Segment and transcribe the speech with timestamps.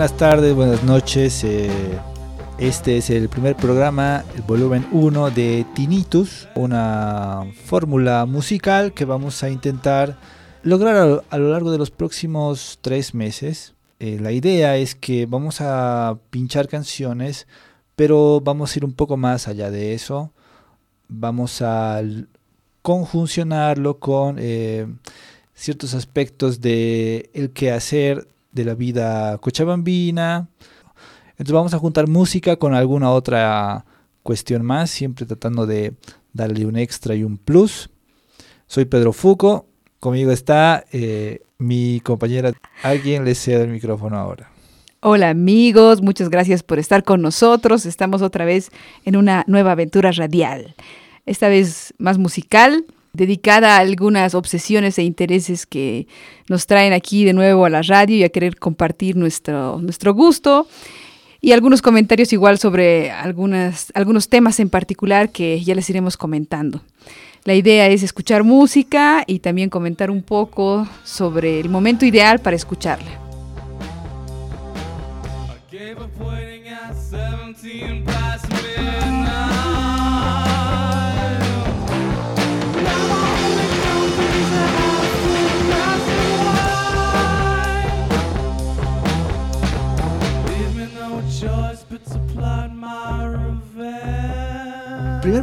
[0.00, 1.44] Buenas tardes, buenas noches.
[1.44, 1.68] Eh,
[2.56, 9.42] este es el primer programa, el volumen 1 de Tinnitus, una fórmula musical que vamos
[9.42, 10.16] a intentar
[10.62, 13.74] lograr a, lo largo de los próximos tres meses.
[13.98, 17.46] Eh, la idea es que vamos a pinchar canciones,
[17.94, 20.32] pero vamos a ir un poco más allá de eso.
[21.08, 22.00] Vamos a
[22.80, 24.86] conjuncionarlo con eh,
[25.52, 30.48] ciertos aspectos de el quehacer de la vida cochabambina.
[31.32, 33.84] Entonces vamos a juntar música con alguna otra
[34.22, 35.94] cuestión más, siempre tratando de
[36.32, 37.90] darle un extra y un plus.
[38.66, 39.66] Soy Pedro Fuco,
[39.98, 42.52] conmigo está eh, mi compañera.
[42.82, 44.50] Alguien le cede el micrófono ahora.
[45.00, 47.86] Hola amigos, muchas gracias por estar con nosotros.
[47.86, 48.70] Estamos otra vez
[49.06, 50.74] en una nueva aventura radial,
[51.24, 56.06] esta vez más musical dedicada a algunas obsesiones e intereses que
[56.48, 60.66] nos traen aquí de nuevo a la radio y a querer compartir nuestro, nuestro gusto
[61.40, 66.82] y algunos comentarios igual sobre algunas, algunos temas en particular que ya les iremos comentando.
[67.44, 72.56] La idea es escuchar música y también comentar un poco sobre el momento ideal para
[72.56, 73.10] escucharla.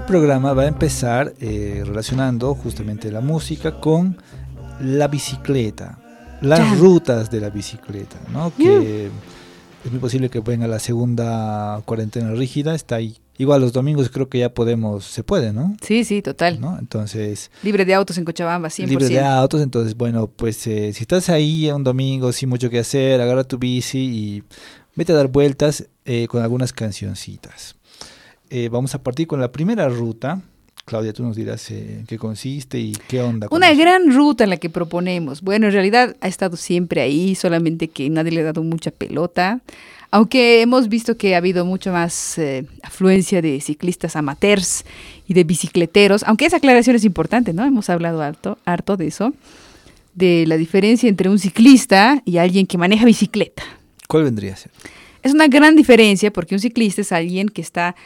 [0.07, 4.17] Programa va a empezar eh, relacionando justamente la música con
[4.79, 5.99] la bicicleta,
[6.41, 8.53] las rutas de la bicicleta, ¿no?
[8.55, 9.11] Que
[9.85, 13.17] es muy posible que venga la segunda cuarentena rígida, está ahí.
[13.37, 15.75] Igual los domingos creo que ya podemos, se puede, ¿no?
[15.81, 16.59] Sí, sí, total.
[16.59, 16.79] ¿no?
[16.79, 17.51] Entonces...
[17.61, 18.87] Libre de autos en Cochabamba, 100%.
[18.87, 22.79] Libre de autos, entonces, bueno, pues eh, si estás ahí un domingo sin mucho que
[22.79, 24.43] hacer, agarra tu bici y
[24.95, 27.76] vete a dar vueltas eh, con algunas cancioncitas.
[28.49, 30.41] Eh, vamos a partir con la primera ruta.
[30.85, 33.47] Claudia, tú nos dirás eh, qué consiste y qué onda.
[33.51, 35.41] Una gran ruta en la que proponemos.
[35.41, 39.59] Bueno, en realidad ha estado siempre ahí, solamente que nadie le ha dado mucha pelota.
[40.11, 44.85] Aunque hemos visto que ha habido mucho más eh, afluencia de ciclistas amateurs
[45.27, 47.65] y de bicicleteros, aunque esa aclaración es importante, ¿no?
[47.65, 49.33] Hemos hablado harto, harto de eso,
[50.15, 53.63] de la diferencia entre un ciclista y alguien que maneja bicicleta.
[54.07, 54.71] ¿Cuál vendría a ser?
[55.21, 57.97] Es una gran diferencia porque un ciclista es alguien que está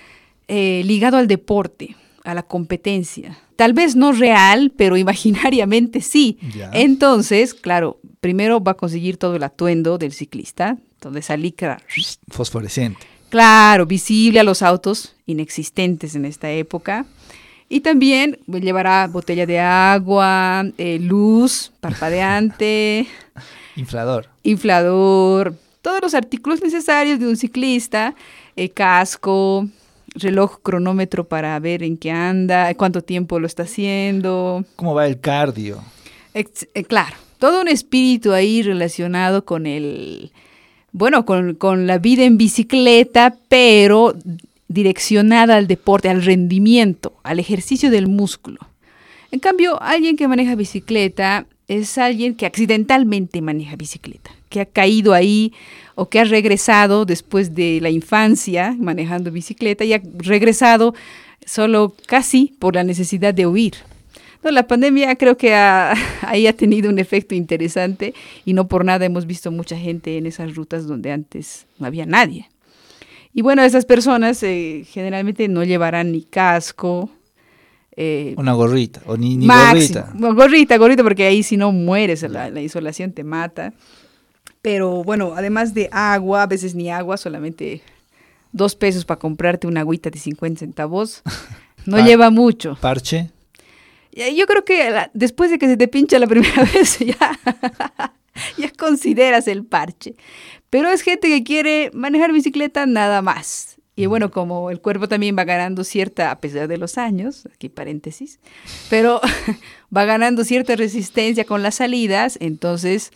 [0.54, 1.96] eh, ligado al deporte,
[2.26, 3.38] a la competencia.
[3.56, 6.38] Tal vez no real, pero imaginariamente sí.
[6.74, 11.82] Entonces, claro, primero va a conseguir todo el atuendo del ciclista, donde esa licra
[12.28, 13.00] fosforescente.
[13.30, 17.06] Claro, visible a los autos inexistentes en esta época.
[17.70, 23.08] Y también llevará botella de agua, eh, luz, parpadeante.
[23.78, 24.28] Inflador.
[24.44, 25.56] Inflador.
[25.82, 28.16] Todos los artículos necesarios de un ciclista,
[28.58, 29.70] eh, casco,
[30.16, 34.66] reloj cronómetro para ver en qué anda, cuánto tiempo lo está haciendo.
[34.76, 35.82] ¿Cómo va el cardio?
[36.34, 36.46] Eh,
[36.84, 40.32] claro, todo un espíritu ahí relacionado con el,
[40.92, 44.16] bueno, con, con la vida en bicicleta, pero
[44.68, 48.60] direccionada al deporte, al rendimiento, al ejercicio del músculo.
[49.32, 55.14] En cambio, alguien que maneja bicicleta es alguien que accidentalmente maneja bicicleta, que ha caído
[55.14, 55.54] ahí
[56.02, 60.96] o que ha regresado después de la infancia manejando bicicleta y ha regresado
[61.46, 63.76] solo casi por la necesidad de huir.
[64.44, 65.54] No, la pandemia creo que
[66.24, 68.16] ahí ha tenido un efecto interesante
[68.46, 72.08] y no por nada hemos visto mucha gente en esas rutas donde antes no había
[72.08, 72.50] nadie.
[73.32, 77.12] Y bueno, esas personas eh, generalmente no llevarán ni casco,
[77.96, 80.12] eh, una gorrita, o ni, gorrita.
[80.16, 83.74] Gorrita, gorrita, porque ahí si no mueres, la, la, isolación te mata.
[84.62, 87.82] Pero bueno, además de agua, a veces ni agua, solamente
[88.52, 91.22] dos pesos para comprarte una agüita de 50 centavos.
[91.84, 92.78] No lleva mucho.
[92.80, 93.32] ¿Parche?
[94.12, 97.40] Yo creo que después de que se te pincha la primera vez, ya,
[98.56, 100.16] ya consideras el parche.
[100.70, 103.78] Pero es gente que quiere manejar bicicleta nada más.
[103.96, 107.68] Y bueno, como el cuerpo también va ganando cierta, a pesar de los años, aquí
[107.68, 108.40] paréntesis,
[108.90, 109.22] pero
[109.96, 113.12] va ganando cierta resistencia con las salidas, entonces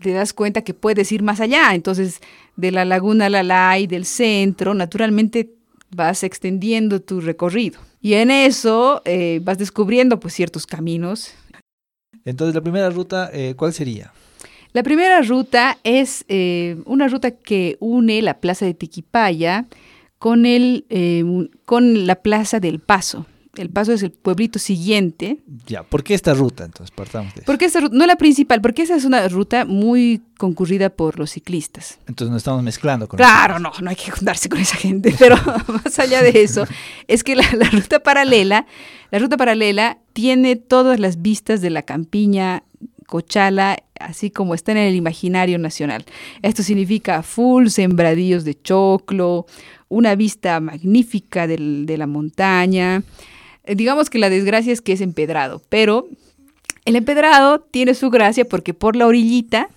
[0.00, 1.74] te das cuenta que puedes ir más allá.
[1.74, 2.20] Entonces,
[2.56, 5.50] de la laguna Lalay, del centro, naturalmente
[5.90, 7.80] vas extendiendo tu recorrido.
[8.00, 11.32] Y en eso eh, vas descubriendo pues ciertos caminos.
[12.24, 14.12] Entonces, la primera ruta, eh, ¿cuál sería?
[14.72, 19.64] La primera ruta es eh, una ruta que une la plaza de Tiquipaya
[20.18, 21.24] con, el, eh,
[21.64, 23.26] con la Plaza del Paso.
[23.62, 25.38] El Paso es el pueblito siguiente.
[25.66, 26.90] Ya, ¿por qué esta ruta entonces?
[26.94, 27.46] Partamos de eso.
[27.46, 31.30] Porque esta ruta, no la principal, porque esa es una ruta muy concurrida por los
[31.30, 31.98] ciclistas.
[32.06, 35.36] Entonces nos estamos mezclando con Claro, no, no hay que juntarse con esa gente, pero
[35.68, 36.64] más allá de eso,
[37.08, 38.66] es que la, la ruta paralela,
[39.10, 42.62] la ruta paralela tiene todas las vistas de la campiña
[43.06, 46.04] Cochala, así como está en el imaginario nacional.
[46.42, 49.46] Esto significa full sembradíos de choclo,
[49.88, 53.04] una vista magnífica del- de la montaña.
[53.66, 56.08] Eh, Digamos que la desgracia es que es empedrado, pero
[56.84, 59.68] el empedrado tiene su gracia porque por la orillita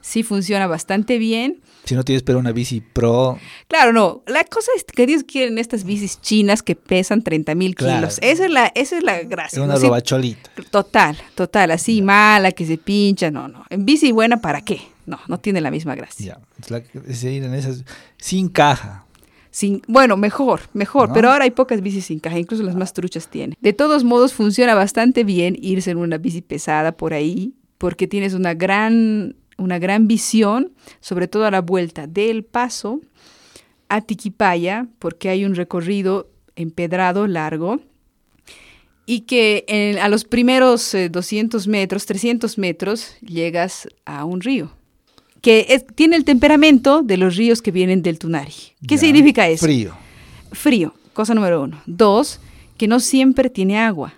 [0.00, 1.60] sí funciona bastante bien.
[1.84, 4.22] Si no tienes pero una bici pro, Claro, no.
[4.26, 7.96] La cosa es que Dios quieren estas bicis chinas que pesan 30 mil Claro.
[8.00, 8.18] kilos.
[8.20, 9.62] Esa es la, esa es la es gracia.
[9.62, 9.80] una ¿no?
[9.80, 10.50] Sí, robacholita.
[10.70, 11.70] total, total.
[11.70, 13.30] Así mala, que se pincha.
[13.30, 13.64] No, no.
[13.70, 14.82] En bici buena, ¿para qué?
[15.06, 16.26] No, no tiene la misma gracia.
[16.26, 17.84] Ya, es la- es en esas
[18.18, 19.06] sin caja.
[19.58, 23.28] Sin, bueno, mejor, mejor, pero ahora hay pocas bicis sin caja, incluso las más truchas
[23.28, 23.56] tienen.
[23.60, 28.34] De todos modos, funciona bastante bien irse en una bici pesada por ahí, porque tienes
[28.34, 30.70] una gran, una gran visión,
[31.00, 33.00] sobre todo a la vuelta del paso
[33.88, 37.80] a Tiquipaya, porque hay un recorrido empedrado largo
[39.06, 44.70] y que en- a los primeros eh, 200 metros, 300 metros, llegas a un río
[45.40, 48.52] que es- tiene el temperamento de los ríos que vienen del Tunari.
[48.86, 49.64] ¿Qué Ya, significa eso?
[49.64, 49.94] Frío.
[50.52, 51.80] Frío, cosa número uno.
[51.86, 52.40] Dos,
[52.76, 54.14] que no siempre tiene agua.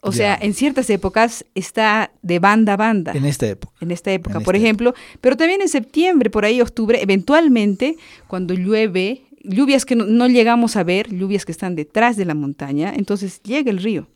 [0.00, 3.12] O sea, en ciertas épocas está de banda a banda.
[3.14, 3.74] En esta época.
[3.80, 7.96] En esta época, En por esta ejemplo, pero también en septiembre, por ahí octubre, eventualmente,
[8.28, 12.34] cuando llueve, lluvias que no, no llegamos a ver, lluvias que están detrás de la
[12.34, 14.06] montaña, entonces llega el río.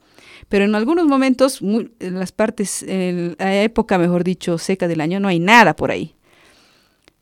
[0.49, 5.01] Pero en algunos momentos, muy- en las partes, en la época, mejor dicho, seca del
[5.01, 6.15] año, no hay nada por ahí.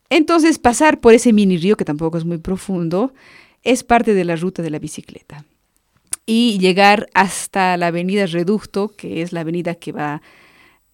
[0.08, 3.12] Entonces, pasar por ese mini río, que tampoco es muy profundo,
[3.62, 5.44] es parte de la ruta de la bicicleta.
[6.26, 10.22] Y llegar hasta la avenida Reducto, que es la avenida que va a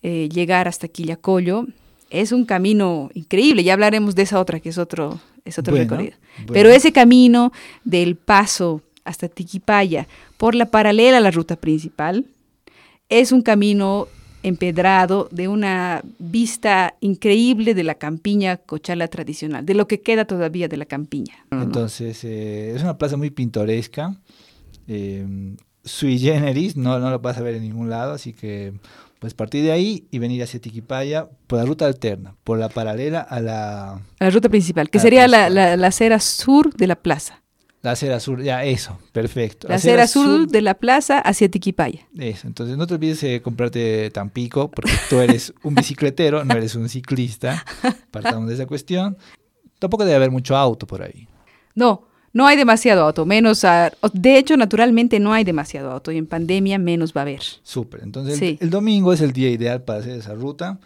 [0.03, 1.67] eh, llegar hasta Quillacollo,
[2.11, 3.65] es un camino increíble.
[3.65, 6.17] Ya hablaremos de esa otra, que es otro, es otro Bueno, recorrido.
[6.39, 6.53] bueno.
[6.53, 7.53] Pero ese camino
[7.85, 10.07] del paso hasta Tiquipaya
[10.37, 12.27] por la paralela a la ruta principal
[13.09, 14.09] es un camino
[14.43, 20.69] empedrado de una vista increíble de la campiña cochala tradicional, de lo que queda todavía
[20.69, 21.35] de la campiña.
[21.51, 24.15] Entonces, eh, es una plaza muy pintoresca.
[24.89, 25.27] eh,
[25.85, 28.73] sui generis, no, no lo vas a ver en ningún lado, así que
[29.21, 33.21] pues partir de ahí y venir hacia Tiquipaya por la ruta alterna, por la paralela
[33.21, 36.97] a la, A la ruta principal, que sería la, la- la acera sur de la
[36.97, 37.43] plaza.
[37.87, 38.43] La acera sur.
[38.43, 39.69] Ya, eso, perfecto.
[39.69, 42.01] La acera sur de la plaza hacia Tiquipaya.
[42.19, 46.75] Eso, entonces no te olvides de comprarte Tampico, porque tú eres un bicicletero, no eres
[46.75, 47.65] un ciclista.
[48.11, 49.17] Partamos de esa cuestión.
[49.79, 51.29] Tampoco debe haber mucho auto por ahí.
[51.77, 56.19] No, no hay demasiado auto, menos, a- de hecho, naturalmente no hay demasiado auto y
[56.19, 57.41] en pandemia menos va a haber.
[57.63, 58.03] Súper.
[58.03, 60.79] Entonces el, domingo es el día ideal para hacer esa ruta.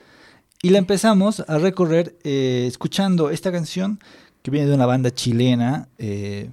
[0.62, 3.98] Y la empezamos a recorrer eh, escuchando esta canción
[4.42, 5.88] que viene de una banda chilena.
[5.96, 6.50] eh,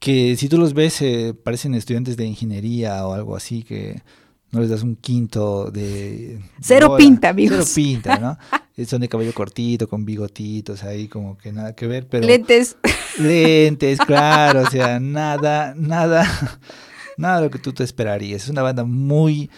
[0.00, 4.02] que si tú los ves eh, parecen estudiantes de ingeniería o algo así que
[4.50, 6.40] no les das un quinto de...
[6.60, 6.98] Cero bola.
[6.98, 7.68] pinta, amigos.
[7.68, 8.38] Cero pinta, ¿no?
[8.76, 12.26] Eh, Son de cabello cortito, con bigotitos ahí, como que nada que ver, pero...
[12.26, 12.76] Lentes.
[13.18, 16.24] Lentes, claro, o sea, nada, nada,
[17.18, 18.44] nada de lo que tú te esperarías.
[18.44, 19.50] Es una banda muy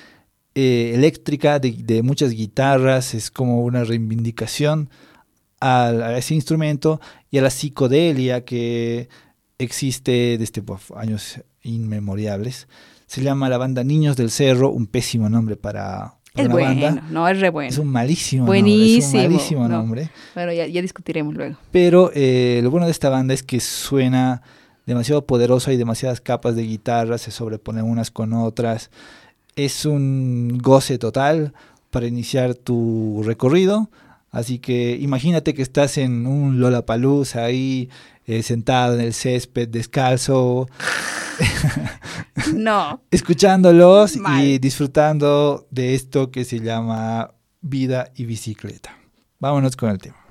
[0.56, 4.90] eh, eléctrica, de, de muchas guitarras, es como una reivindicación
[5.60, 9.08] al- a, ese instrumento y a la psicodelia que
[9.58, 12.68] existe desde uf, años inmemoriales.
[13.06, 17.04] Se llama la banda Niños del Cerro, un pésimo nombre para, Es una bueno, banda.
[17.10, 17.68] no, es re bueno.
[17.68, 18.98] Es un malísimo Buenísimo, nombre.
[18.98, 19.76] Es un malísimo no.
[19.76, 20.10] nombre.
[20.34, 21.56] Bueno, ya, ya discutiremos luego.
[21.70, 24.42] Pero eh, lo bueno de esta banda es que suena
[24.86, 28.90] demasiado poderoso, hay demasiadas capas de guitarra, se sobreponen unas con otras.
[29.56, 31.52] Es un goce total
[31.90, 33.90] para iniciar tu recorrido.
[34.30, 37.90] Así que imagínate que estás en un Lollapalooza ahí
[38.26, 40.68] eh, sentado en el césped, descalzo,
[42.54, 48.96] No, escuchándolos y disfrutando de esto que se llama vida y bicicleta.
[49.38, 50.21] Vámonos con el tema.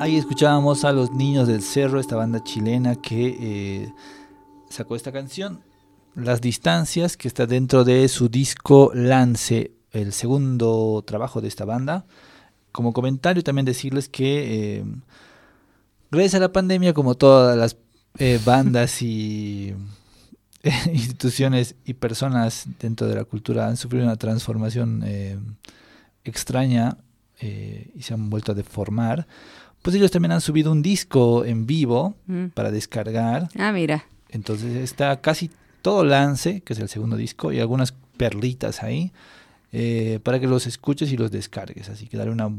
[0.00, 3.92] Ahí escuchábamos a los Niños del Cerro, esta banda chilena que eh,
[4.70, 5.60] sacó esta canción,
[6.14, 12.06] Las Distancias, que está dentro de su disco Lance, el segundo trabajo de esta banda.
[12.72, 14.84] Como comentario también decirles que eh,
[16.10, 17.76] gracias a la pandemia, como todas las
[18.16, 19.74] eh, bandas y
[20.94, 25.04] instituciones y personas dentro de la cultura han sufrido una transformación
[26.24, 26.96] extraña
[27.42, 29.26] y se han vuelto a deformar,
[29.82, 32.48] pues ellos también han subido un disco en vivo mm.
[32.48, 33.48] para descargar.
[33.58, 34.04] Ah, mira.
[34.28, 35.50] Entonces está casi
[35.82, 39.12] todo Lance, que es el segundo disco, y algunas perlitas ahí,
[39.72, 41.88] eh, para que los escuches y los descargues.
[41.88, 42.50] Así que dale una,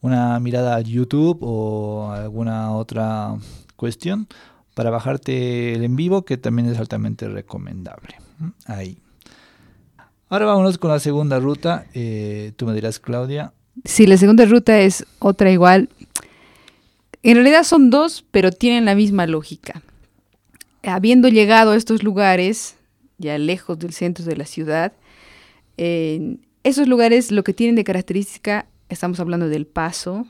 [0.00, 3.36] una mirada a YouTube o alguna otra
[3.76, 4.28] cuestión
[4.74, 8.16] para bajarte el en vivo, que también es altamente recomendable.
[8.66, 8.98] Ahí.
[10.28, 11.86] Ahora vámonos con la segunda ruta.
[11.92, 13.52] Eh, tú me dirás, Claudia.
[13.84, 15.88] Sí, la segunda ruta es otra igual
[17.22, 19.82] en realidad son dos, pero tienen la misma lógica.
[20.82, 22.76] Habiendo llegado a estos lugares,
[23.18, 24.92] ya lejos del centro de la ciudad,
[25.76, 30.26] esos lugares lo que tienen de característica, estamos hablando del Paso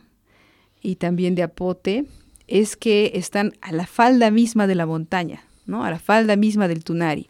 [0.83, 2.07] y también de Apote,
[2.49, 5.85] es que están a la falda misma de la montaña, ¿no?
[5.85, 7.29] A la falda misma del Tunari.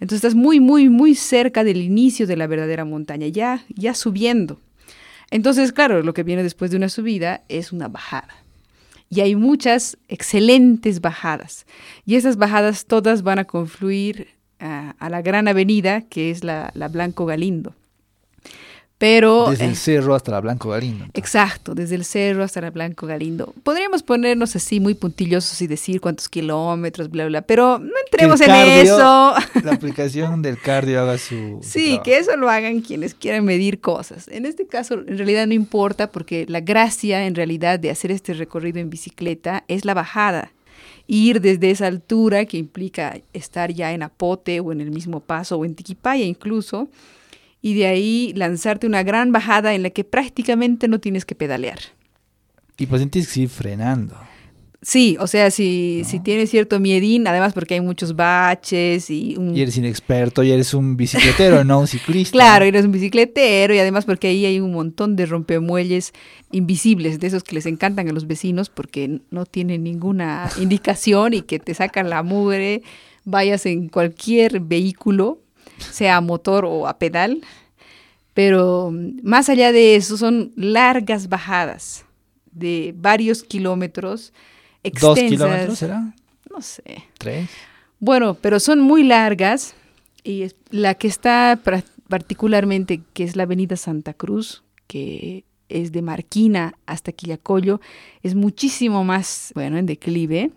[0.00, 4.60] Entonces estás muy, muy, muy cerca del inicio de la verdadera montaña, ya, ya subiendo.
[5.30, 8.43] Entonces, claro, lo que viene después de una subida es una bajada
[9.10, 11.66] y hay muchas excelentes bajadas.
[12.04, 16.88] Y esas bajadas todas van a confluir a la gran avenida que es la, la
[16.88, 17.74] Blanco Galindo.
[19.04, 21.04] Pero, desde el eh, cerro hasta la Blanco Galindo.
[21.12, 23.52] Exacto, desde el cerro hasta la Blanco Galindo.
[23.62, 28.50] Podríamos ponernos así muy puntillosos y decir cuántos kilómetros, bla, bla, pero no entremos en
[28.50, 29.34] eso.
[29.62, 31.58] La aplicación del cardio haga su.
[31.60, 34.26] Sí, que eso lo hagan quienes quieran medir cosas.
[34.28, 38.32] En este caso, en realidad no importa porque la gracia en realidad de hacer este
[38.32, 40.50] recorrido en bicicleta es la bajada
[41.06, 45.58] ir desde esa altura que implica estar ya en Apote o en el mismo paso
[45.58, 46.88] o en Tiquipaya incluso,
[47.64, 51.78] y de ahí lanzarte una gran bajada en la que prácticamente no tienes que pedalear.
[52.76, 54.14] Y pues tienes que ir frenando.
[54.82, 59.38] Sí, o sea, si, si tienes cierto miedín, además porque hay muchos baches y...
[59.54, 62.32] Y eres inexperto, y eres un bicicletero, no un ciclista.
[62.32, 66.12] Claro, eres un bicicletero y además porque ahí hay un montón de rompemuelles
[66.52, 71.40] invisibles, de esos que les encantan a los vecinos porque no tienen ninguna indicación y
[71.40, 72.82] que te sacan la mugre,
[73.24, 75.38] vayas en cualquier vehículo,
[75.78, 77.42] sea a motor o a pedal.
[78.34, 82.04] Pero más allá de eso, son largas bajadas
[82.50, 84.32] de varios kilómetros.
[84.82, 85.16] Extensas.
[85.16, 86.14] ¿Dos kilómetros será?
[86.50, 87.04] No sé.
[87.18, 87.48] ¿Tres?
[88.00, 89.74] Bueno, pero son muy largas.
[90.24, 91.60] Y la que está
[92.08, 97.80] particularmente, que es la Avenida Santa Cruz, que es de Marquina hasta Quillacollo,
[98.22, 100.50] es muchísimo más, bueno, en declive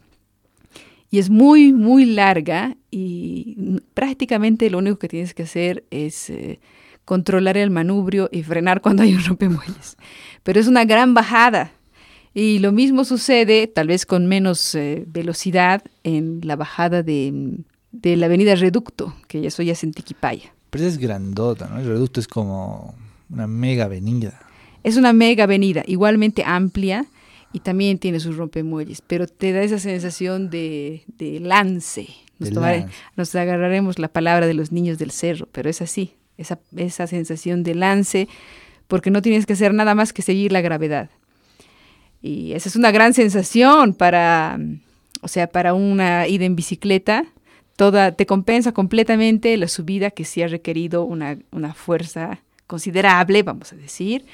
[1.10, 6.60] y es muy, muy larga y prácticamente lo único que tienes que hacer es eh,
[7.06, 9.98] controlar el manubrio y frenar cuando hay un rompemuelles.
[10.44, 11.72] Pero es una gran bajada
[12.34, 17.34] y lo mismo sucede, tal vez con menos eh, velocidad, en la bajada de,
[18.04, 20.54] la avenida Reducto, que ya soy ya en Tiquipaya.
[20.70, 21.80] Pero es grandota, ¿no?
[21.80, 22.94] El Reducto es como
[23.30, 24.40] una mega avenida.
[24.84, 27.08] Es una mega avenida, igualmente amplia,
[27.58, 31.02] y también tiene sus rompemuelles, pero te da esa sensación de,
[31.42, 32.08] lance.
[32.38, 37.64] Nos, agarraremos la palabra de los niños del cerro, pero es así, esa, esa sensación
[37.64, 38.28] de lance,
[38.88, 41.10] porque no tienes que hacer nada más que seguir la gravedad.
[42.22, 44.60] Y esa es una gran sensación para,
[45.22, 47.26] o sea, para una ida en bicicleta,
[47.76, 53.74] toda, te compensa completamente la subida que sí ha requerido una, una fuerza considerable, vamos
[53.74, 54.26] a decir,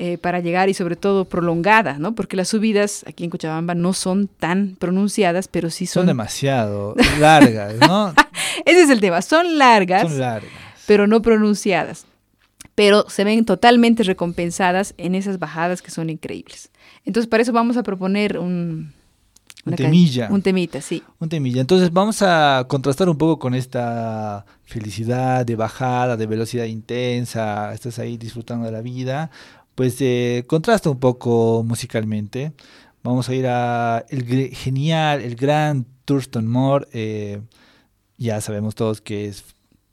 [0.00, 2.14] eh, para llegar y sobre todo prolongada, ¿no?
[2.14, 6.02] Porque las subidas aquí en Cochabamba no son tan pronunciadas, pero sí son...
[6.02, 8.14] Son demasiado largas, ¿no?
[8.64, 10.52] Ese es el tema, son largas, son largas,
[10.86, 12.06] pero no pronunciadas.
[12.76, 16.70] Pero se ven totalmente recompensadas en esas bajadas que son increíbles.
[17.04, 18.92] Entonces, para eso vamos a proponer un,
[19.64, 20.28] un temilla.
[20.30, 21.02] Un temita, sí.
[21.18, 21.60] Un temilla.
[21.60, 27.98] Entonces vamos a contrastar un poco con esta felicidad de bajada, de velocidad intensa, estás
[27.98, 29.30] ahí disfrutando de la vida,
[29.78, 32.52] pues eh, contrasta un poco musicalmente.
[33.04, 36.88] Vamos a ir a el genial, el gran Thurston Moore.
[36.92, 37.40] Eh,
[38.16, 39.44] ya sabemos todos que es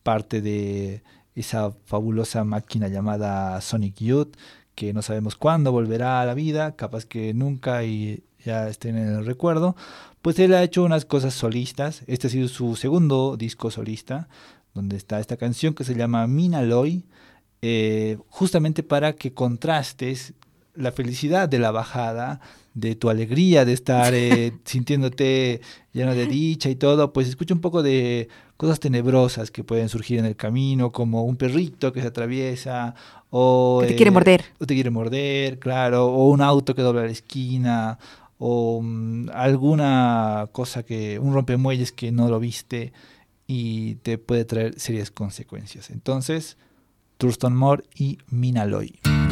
[0.02, 1.04] parte de
[1.36, 4.36] esa fabulosa máquina llamada Sonic Youth,
[4.74, 9.10] que no sabemos cuándo volverá a la vida, capaz que nunca y ya estén en
[9.10, 9.76] el recuerdo.
[10.24, 12.02] Pues él ha hecho unas cosas solistas.
[12.08, 14.30] Este ha sido su segundo disco solista,
[14.74, 17.06] donde está esta canción que se llama Mina Loy.
[17.68, 20.34] Eh, justamente para que contrastes
[20.76, 22.40] la felicidad de la bajada,
[22.76, 27.62] de tu alegría de estar eh, sintiéndote lleno de dicha y todo, pues escucha un
[27.62, 32.08] poco de cosas tenebrosas que pueden surgir en el camino, como un perrito que se
[32.08, 32.94] atraviesa,
[33.32, 33.80] o...
[33.82, 34.46] Que te quiere morder.
[34.60, 37.98] O te quiere morder, claro, o un auto que dobla la esquina,
[38.38, 42.94] o mm, alguna cosa que, un rompemuelles que no lo viste
[43.48, 45.90] y te puede traer serias consecuencias.
[45.90, 46.58] Entonces,
[47.18, 49.00] Thurston Moore y Minaloy.
[49.04, 49.25] Found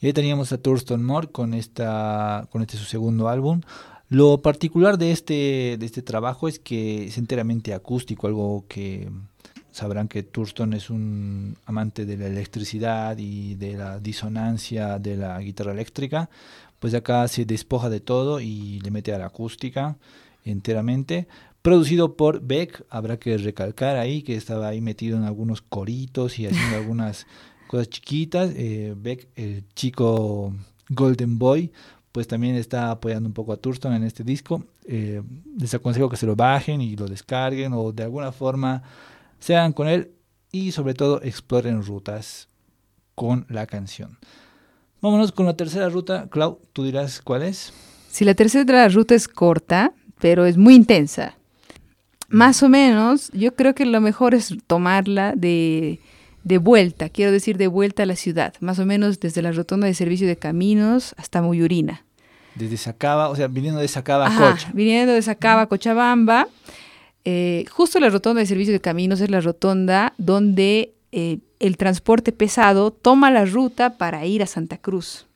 [0.00, 3.60] Y ahí teníamos a Thurston Moore con, esta, con este su segundo álbum.
[4.08, 9.08] Lo particular de este, de este trabajo es que es enteramente acústico, algo que
[9.70, 15.38] sabrán que Thurston es un amante de la electricidad y de la disonancia de la
[15.40, 16.28] guitarra eléctrica.
[16.78, 19.96] Pues acá se despoja de todo y le mete a la acústica
[20.44, 21.28] enteramente.
[21.62, 26.46] Producido por Beck, habrá que recalcar ahí que estaba ahí metido en algunos coritos y
[26.46, 27.26] haciendo algunas
[27.70, 28.50] cosas chiquitas.
[28.56, 30.52] Eh, Beck, el chico
[30.88, 31.70] Golden Boy,
[32.10, 34.64] pues también está apoyando un poco a Thurston en este disco.
[34.84, 35.22] Eh,
[35.56, 38.82] les aconsejo que se lo bajen y lo descarguen o de alguna forma
[39.38, 40.10] sean con él
[40.50, 42.48] y sobre todo exploren rutas
[43.14, 44.18] con la canción.
[45.00, 46.26] Vámonos con la tercera ruta.
[46.28, 47.72] Clau, tú dirás cuál es.
[48.10, 51.36] Si la tercera ruta es corta, pero es muy intensa.
[52.28, 56.00] Más o menos, yo creo que lo mejor es tomarla de,
[56.44, 59.86] de vuelta, quiero decir de vuelta a la ciudad, más o menos desde la rotonda
[59.86, 62.04] de servicio de caminos hasta Muyurina.
[62.54, 64.70] Desde Sacaba, o sea, viniendo de Sacaba a Cocha.
[64.72, 66.48] viniendo de Sacaba a Cochabamba,
[67.24, 72.32] eh, justo la rotonda de servicio de caminos es la rotonda donde eh, el transporte
[72.32, 75.26] pesado toma la ruta para ir a Santa Cruz.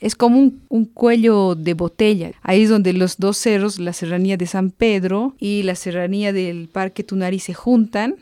[0.00, 2.32] Es como un, un cuello de botella.
[2.42, 6.68] Ahí es donde los dos cerros, la serranía de San Pedro y la serranía del
[6.68, 8.16] Parque Tunari se juntan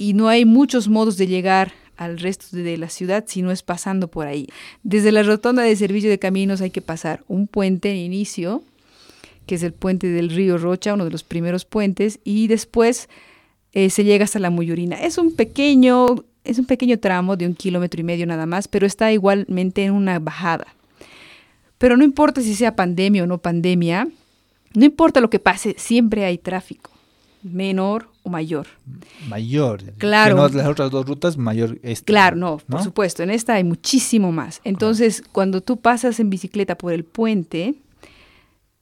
[0.00, 3.62] y no hay muchos modos de llegar al resto de la ciudad si no es
[3.62, 4.46] pasando por ahí.
[4.82, 8.62] Desde la rotonda de servicio de caminos hay que pasar un puente en inicio,
[9.44, 13.10] que es el puente del río Rocha, uno de los primeros puentes, y después
[13.74, 14.96] eh, se llega hasta la Muyurina.
[14.96, 18.86] Es un pequeño, es un pequeño tramo de un kilómetro y medio nada más, pero
[18.86, 20.68] está igualmente en una bajada.
[21.76, 24.08] Pero no importa si sea pandemia o no pandemia,
[24.72, 26.89] no importa lo que pase, siempre hay tráfico,
[27.42, 28.66] menor o mayor.
[29.28, 29.82] Mayor.
[29.98, 30.36] Claro.
[30.36, 32.04] No las otras dos rutas, mayor este.
[32.04, 34.60] Claro, no, por supuesto, en esta hay muchísimo más.
[34.64, 37.74] Entonces, cuando tú pasas en bicicleta por el puente,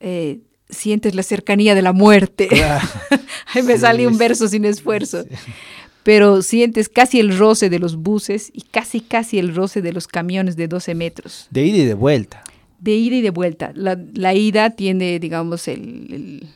[0.00, 2.48] eh, sientes la cercanía de la muerte.
[2.48, 2.86] Claro.
[3.54, 5.22] Ahí me Sí, salió un verso sin esfuerzo.
[5.22, 5.28] Sí.
[6.02, 10.06] Pero sientes casi el roce de los buses y casi, casi el roce de los
[10.06, 11.48] camiones de 12 metros.
[11.50, 12.42] De ida y de vuelta.
[12.80, 13.72] De ida y de vuelta.
[13.74, 16.48] La, la ida tiene, digamos, el- el,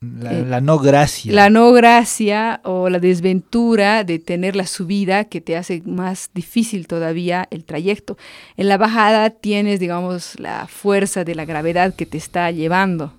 [0.00, 1.32] La, Eh, la no gracia.
[1.32, 6.86] la no gracia o la desventura de tener la subida que te hace más difícil
[6.86, 8.16] todavía el trayecto.
[8.56, 13.12] En la bajada tienes, digamos, la fuerza de la gravedad que te está llevando.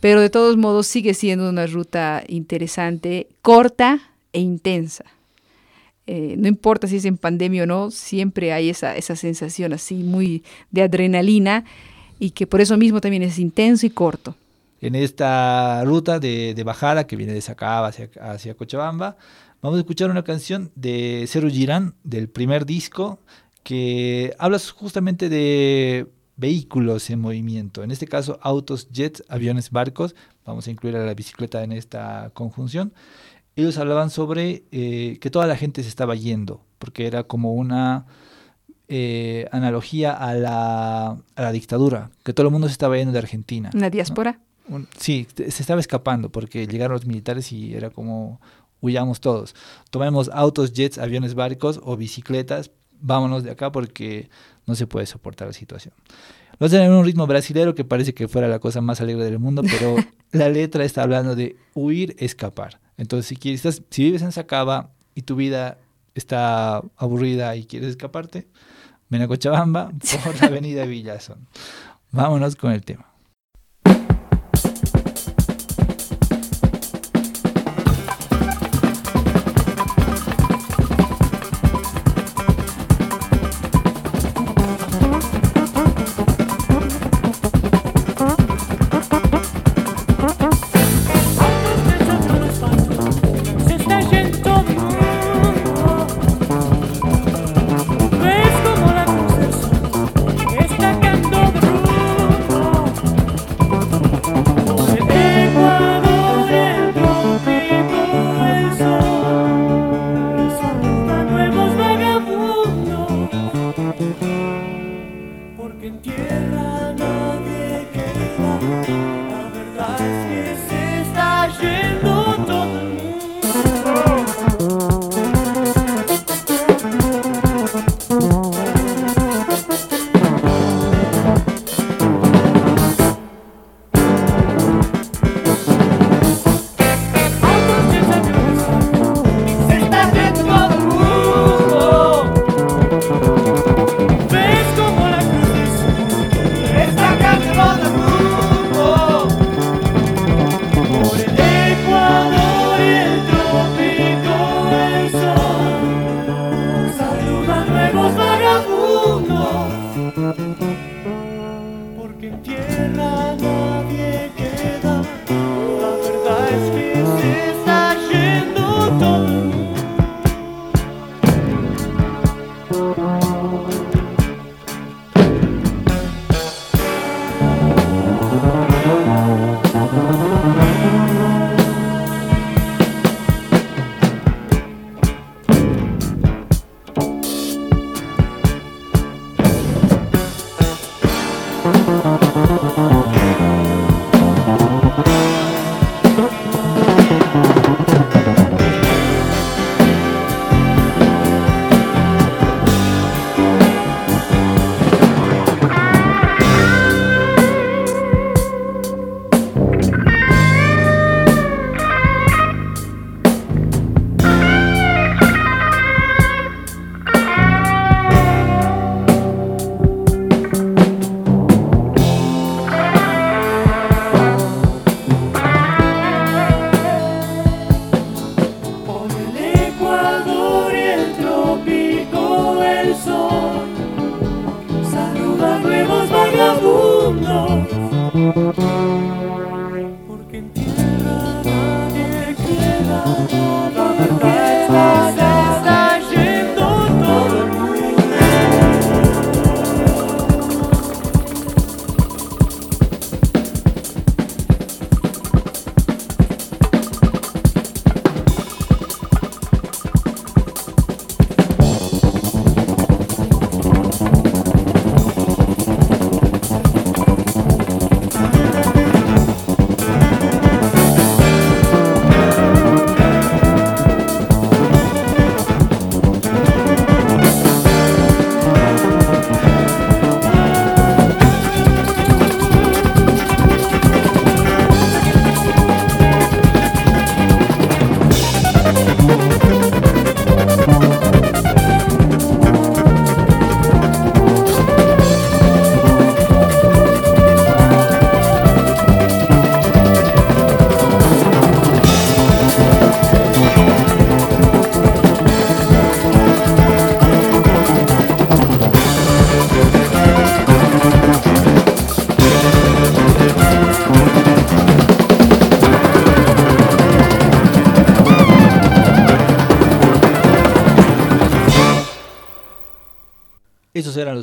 [0.00, 4.00] Pero de todos modos sigue siendo una ruta interesante, corta
[4.32, 5.04] e intensa.
[6.06, 9.96] Eh, no importa si es en pandemia o no, siempre hay esa, esa sensación así
[9.96, 11.64] muy de adrenalina
[12.18, 14.34] y que por eso mismo también es intenso y corto.
[14.80, 19.16] En esta ruta de, de bajada que viene de Sacaba hacia, hacia Cochabamba,
[19.60, 23.18] vamos a escuchar una canción de Cero Girán, del primer disco,
[23.62, 26.06] que habla justamente de
[26.38, 27.82] vehículos en movimiento.
[27.82, 30.14] En este caso, autos, jets, aviones, barcos.
[30.46, 32.94] Vamos a incluir a la bicicleta en esta conjunción.
[33.56, 38.06] Ellos hablaban sobre eh, que toda la gente se estaba yendo, porque era como una
[38.86, 43.18] eh, analogía a la, a la dictadura, que todo el mundo se estaba yendo de
[43.18, 43.70] Argentina.
[43.74, 44.40] Una diáspora.
[44.68, 48.40] Un- sí, se estaba escapando porque llegaron los militares y era como
[48.80, 49.54] huyamos todos.
[49.90, 54.28] Tomemos autos, jets, aviones, barcos o bicicletas, vámonos de acá porque
[54.66, 55.94] no se puede soportar la situación.
[56.58, 59.38] Lo hacen en un ritmo brasilero que parece que fuera la cosa más alegre del
[59.38, 59.96] mundo, pero
[60.32, 62.80] la letra está hablando de huir, escapar.
[62.96, 65.78] Entonces, si quieres, estás- si vives en Sacaba y tu vida
[66.14, 68.48] está aburrida y quieres escaparte,
[69.08, 69.92] ven a Cochabamba
[70.24, 71.46] por la avenida Villazón.
[72.10, 73.06] Vámonos con el tema.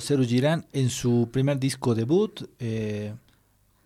[0.06, 2.50] Ceru Girán en su primer disco debut.
[2.60, 3.14] eh,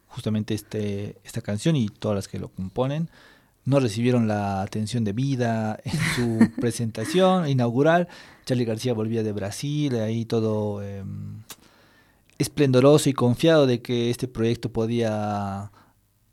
[0.10, 3.10] justamente este, esta canción y todas las que lo componen
[3.66, 8.08] no recibieron la atención debida en su presentación inaugural.
[8.46, 11.04] Charlie García volvía de Brasil, ahí todo eh,
[12.40, 15.72] esplendoroso y confiado de que este proyecto podía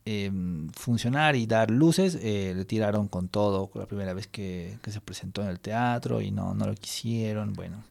[0.06, 0.30] eh,
[0.72, 2.16] funcionar y dar luces.
[2.22, 6.22] eh, le tiraron con todo la primera vez que, que se presentó en el teatro
[6.22, 7.52] y no, no lo quisieron.
[7.52, 7.84] Bueno,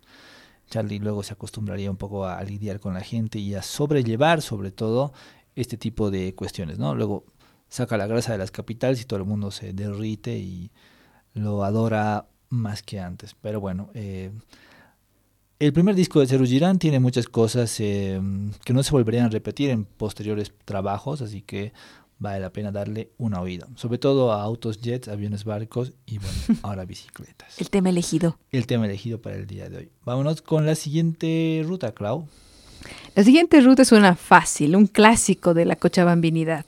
[0.75, 4.71] Charlie luego se acostumbraría un poco a, lidiar con la gente y a sobrellevar sobre
[4.71, 5.13] todo
[5.55, 6.95] este tipo de cuestiones, ¿no?
[6.95, 7.23] Luego
[7.69, 10.71] saca la grasa de las capitales y todo el mundo se derrite y
[11.33, 13.37] lo adora más que antes.
[13.41, 14.31] Pero bueno, eh,
[15.59, 18.19] el primer disco de Ceru Girán tiene muchas cosas eh,
[18.65, 21.71] que no se volverían a repetir en posteriores trabajos, así que
[22.19, 23.67] vale la pena darle una oída.
[23.75, 28.37] Sobre todo a autos, jets, aviones, barcos y bueno, ahora bicicletas El tema elegido.
[28.51, 29.89] el tema elegido para el día de hoy.
[30.05, 32.27] Vámonos con la siguiente ruta, Clau.
[33.15, 36.65] La siguiente ruta es una fácil, un clásico de la cochabambinidad.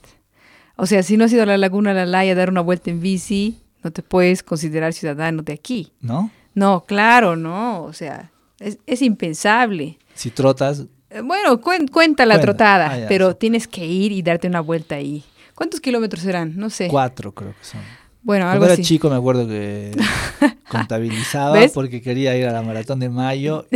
[0.76, 3.00] O sea, si no has ido a la Laguna Lalay a dar una vuelta en
[3.00, 5.92] bici, no te puedes considerar ciudadano de aquí.
[6.00, 6.30] ¿No?
[6.54, 7.84] No, claro, no.
[7.84, 9.98] O sea, es, es impensable.
[10.14, 12.46] Si trotas, Eh, Bueno, cuen- cuenta la Cuenta.
[12.46, 13.36] trotada, Ah, ya, pero sí.
[13.40, 15.24] tienes que ir y darte una vuelta ahí.
[15.58, 16.56] ¿Cuántos kilómetros serán?
[16.56, 16.86] No sé.
[16.88, 17.80] cuatro creo que son.
[18.22, 18.82] Bueno, Cuando algo era así.
[18.84, 19.90] chico me acuerdo que
[20.68, 21.72] contabilizaba ¿Ves?
[21.72, 23.66] porque quería ir a la maratón de mayo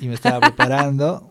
[0.00, 1.28] y me estaba preparando.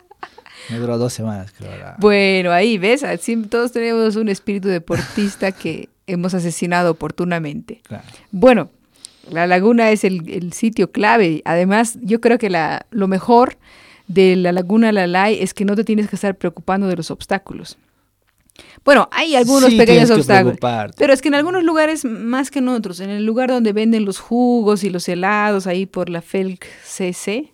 [0.70, 1.76] Me duró dos semanas, creo.
[1.78, 7.82] la- Bueno, ahí ves, así todos tenemos un espíritu deportista que hemos asesinado oportunamente.
[7.88, 8.04] Claro.
[8.32, 8.70] Bueno,
[9.30, 11.42] la laguna es el, el sitio clave.
[11.46, 13.58] Además, yo creo que la, lo mejor
[14.08, 17.78] de la laguna Lalay es que no te tienes que estar preocupando de los obstáculos.
[18.84, 20.58] Bueno, hay algunos Sí, pequeños obstáculos.
[20.98, 24.06] Pero es que en algunos lugares más que en otros, en el lugar donde venden
[24.06, 27.52] los jugos y los helados, ahí por la FELC CC,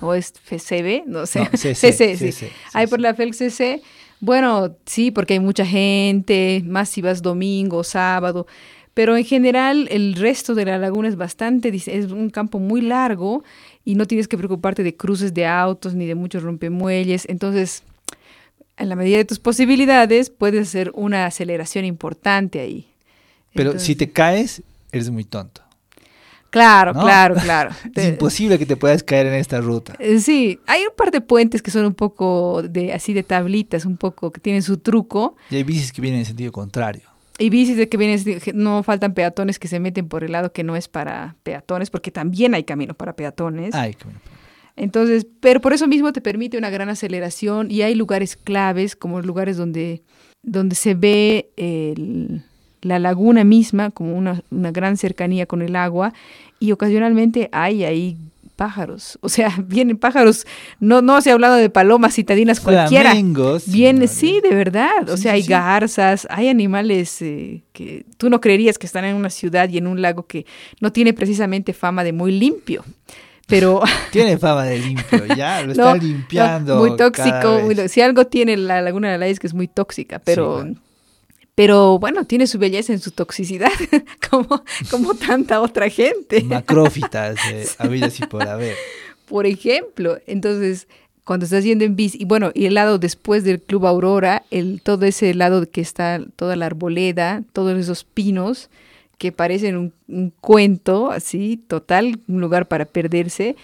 [0.00, 1.40] o es FCB, no sé.
[1.40, 2.32] No, CC, CC, sí.
[2.32, 3.82] CC, Ahí por la FELC CC,
[4.20, 8.46] bueno, sí, porque hay mucha gente, más si vas domingo, sábado,
[8.94, 13.42] pero en general el resto de la laguna es bastante, es un campo muy largo
[13.84, 17.84] y no tienes que preocuparte de cruces de autos ni de muchos rompemuelles, entonces
[18.76, 22.88] en la medida de tus posibilidades puedes hacer una aceleración importante ahí.
[23.54, 25.62] Pero Entonces- si te caes, eres muy tonto.
[26.50, 27.00] Claro, ¿no?
[27.00, 27.70] claro, claro.
[27.94, 29.94] Es imposible que te puedas caer en esta ruta.
[29.98, 33.86] Eh, Sí, hay un par de puentes que son un poco de así de tablitas,
[33.86, 35.36] un poco que tienen su truco.
[35.50, 37.02] Y hay bicis que vienen en sentido contrario.
[37.38, 38.22] Y bicis de que vienen,
[38.54, 42.10] no faltan peatones que se meten por el lado que no es para peatones, porque
[42.10, 43.74] también hay camino para peatones.
[43.74, 44.20] Ay, qué bueno.
[44.76, 49.20] Entonces, pero por eso mismo te permite una gran aceleración y hay lugares claves, como
[49.20, 50.02] lugares donde,
[50.42, 52.42] donde se ve el-
[52.80, 56.12] la laguna misma, como una, una gran cercanía con el agua,
[56.58, 58.16] y ocasionalmente hay ahí
[58.56, 59.18] pájaros.
[59.22, 60.46] O sea, vienen pájaros,
[60.80, 63.10] no, no se ha hablado de palomas citadinas cualquiera.
[63.12, 65.08] Flamingos, Viene, sí, de verdad.
[65.08, 65.48] O Sí, sea, hay sí.
[65.50, 69.86] garzas, hay animales eh, que tú no creerías que están en una ciudad y en
[69.86, 70.44] un lago que
[70.80, 72.84] no tiene precisamente fama de muy limpio.
[73.52, 76.78] Pero Tiene fama de limpio, ya lo está no, limpiando.
[76.78, 77.60] muy tóxico.
[77.62, 80.80] muy si algo tiene la Laguna de la es que es muy tóxica, pero, bueno.
[81.54, 83.70] pero bueno, tiene su belleza en su toxicidad,
[84.30, 86.42] como, como tanta otra gente.
[86.44, 88.74] Macrófitas, eh, habidas y por haber.
[89.28, 90.16] por ejemplo.
[90.26, 90.88] Entonces,
[91.24, 94.80] cuando estás yendo en bici, y bueno, y el lado después del Club Aurora, el,
[94.80, 98.70] todo ese lado que está toda la arboleda, todos esos pinos
[99.22, 103.54] que parecen un, un cuento, así, total, un lugar para perderse,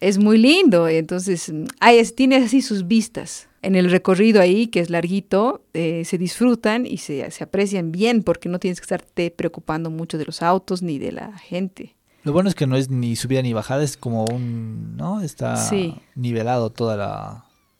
[0.00, 0.86] es muy lindo.
[0.86, 3.48] Entonces, hay, tiene así sus vistas.
[3.60, 8.22] En el recorrido ahí, que es larguito, eh, se disfrutan y se, se aprecian bien
[8.22, 11.96] porque no tienes que estarte preocupando mucho de los autos ni de la gente.
[12.22, 15.22] Lo bueno es que no es ni subida ni bajada, es como un, ¿no?
[15.22, 15.96] Está Sí.
[16.14, 16.94] nivelado todo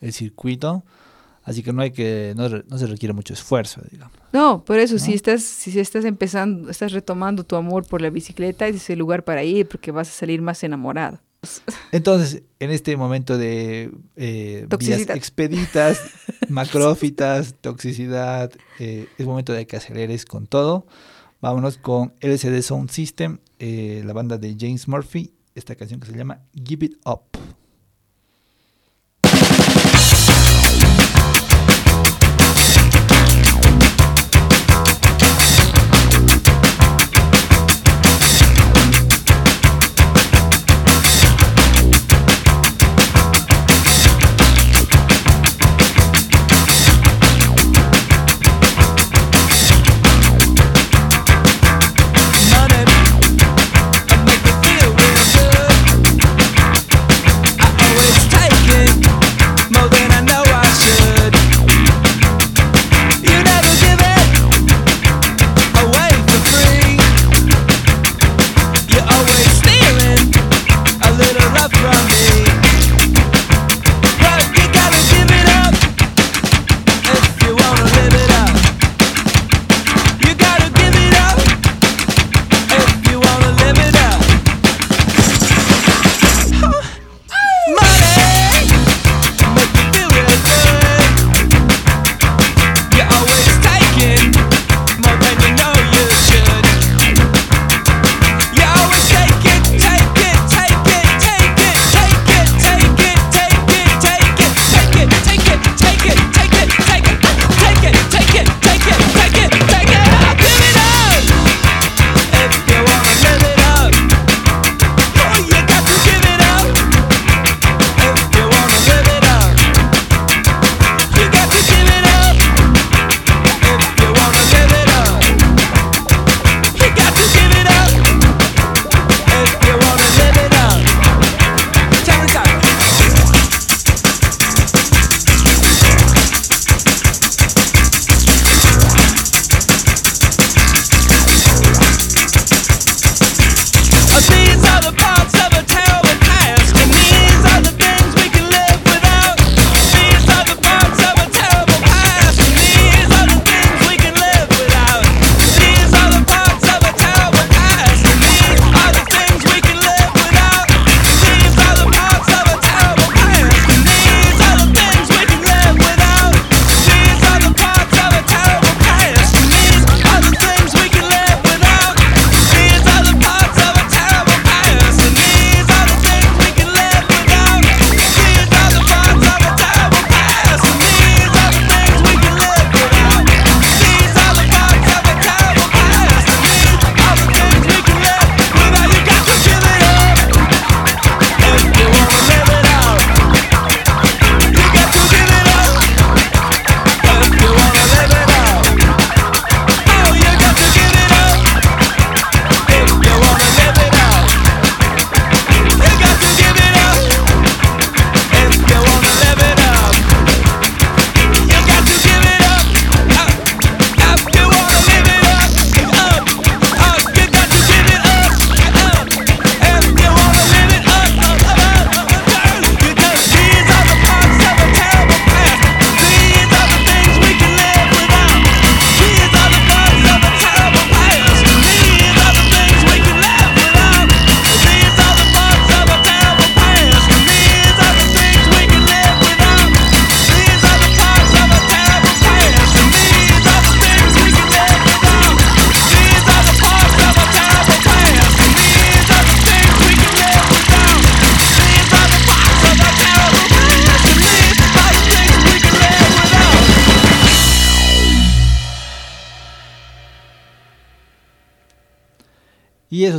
[0.01, 0.83] el circuito,
[1.45, 4.17] así que no hay que, no, se requiere mucho esfuerzo, digamos.
[4.33, 8.67] No, por eso, si estás, si estás empezando, estás retomando tu amor por la bicicleta,
[8.67, 11.21] ese es el lugar para ir porque vas a salir más enamorado.
[11.93, 16.01] Entonces, en este momento de eh, vías expeditas,
[16.49, 20.87] macrófitas, toxicidad, eh, es momento de que aceleres con todo.
[21.41, 26.17] Vámonos con LCD Sound System, eh, la banda de James Murphy, esta canción que se
[26.17, 27.23] llama Give It Up.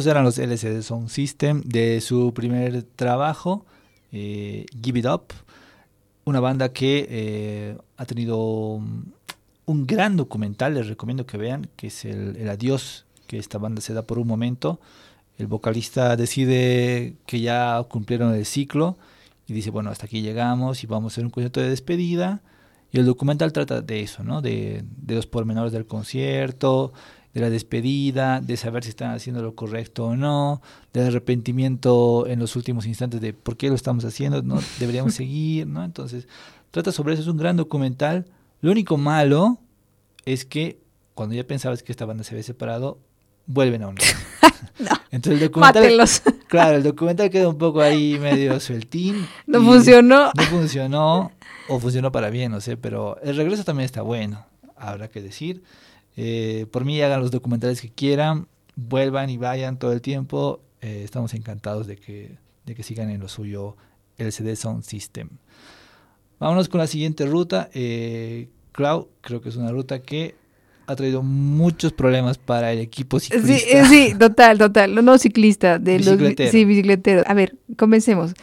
[0.05, 3.65] Y esos eran los LCD Sound System de su primer trabajo,
[4.11, 5.33] eh, Give It Up.
[6.25, 9.15] Una banda que eh, ha tenido un,
[9.65, 13.81] un gran documental, les recomiendo que vean, que es el, el adiós que esta banda
[13.81, 14.79] se da por un momento.
[15.39, 18.97] El vocalista decide que ya cumplieron el ciclo
[19.47, 22.43] y dice, bueno, hasta aquí llegamos y vamos a hacer un concierto de despedida.
[22.91, 24.43] Y el documental trata de eso, ¿no?
[24.43, 26.93] De, de los pormenores del concierto,
[27.35, 30.61] de la despedida, de saber si están haciendo lo correcto o no,
[30.93, 35.67] del arrepentimiento en los últimos instantes de por qué lo estamos haciendo, no deberíamos seguir,
[35.67, 35.83] ¿no?
[35.83, 36.29] Entonces,
[36.71, 38.25] trata sobre eso, es un gran documental.
[38.61, 39.59] Lo único malo
[40.23, 40.79] es que
[41.13, 42.99] cuando ya pensabas que esta banda se había separado,
[43.45, 44.01] vuelven a unir.
[45.11, 46.21] Entonces el documental, Mátenlos.
[46.47, 49.27] claro, el documental queda un poco ahí medio sueltín.
[49.45, 50.31] No funcionó.
[50.33, 51.31] No funcionó,
[51.67, 54.45] o funcionó para bien, no sé, pero el regreso también está bueno,
[54.77, 55.63] habrá que decir.
[56.17, 60.61] Eh, por mí hagan los documentales que quieran, vuelvan y vayan todo el tiempo.
[60.81, 63.75] Eh, estamos encantados de que, de que sigan en lo suyo
[64.17, 65.29] el CD Sound System.
[66.39, 67.69] Vámonos con la siguiente ruta.
[67.73, 70.35] Eh, Clau, creo que es una ruta que
[70.87, 73.79] ha traído muchos problemas para el equipo Sí, ciclista.
[73.81, 74.93] eh, sí, total, total.
[74.93, 75.79] No, no ciclista.
[75.79, 76.17] De los-
[76.51, 77.23] sí, bicicletero.
[77.25, 78.33] A ver, comencemos.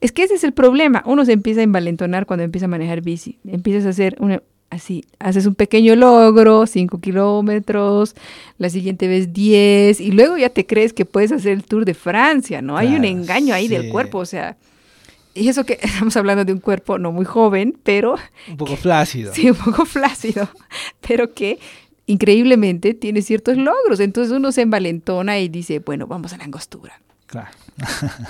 [0.00, 1.02] Es que ese es el problema.
[1.06, 3.38] Uno se empieza a envalentonar cuando empieza a manejar bici.
[3.46, 8.14] Empiezas a hacer una, así, haces un pequeño logro, 5 kilómetros,
[8.58, 11.94] la siguiente vez 10, y luego ya te crees que puedes hacer el Tour de
[11.94, 12.76] Francia, ¿no?
[12.76, 13.76] Hay un engaño ahí sí.
[13.76, 14.56] del cuerpo, o sea,
[15.34, 18.16] y eso que estamos hablando de un cuerpo no muy joven, pero
[18.48, 19.32] Un poco flácido.
[19.34, 20.48] Sí, un poco flácido,
[21.06, 21.58] pero que
[22.06, 24.00] increíblemente tiene ciertos logros.
[24.00, 27.00] Entonces uno se envalentona y dice, bueno, vamos a la angostura.
[27.26, 27.48] Claro.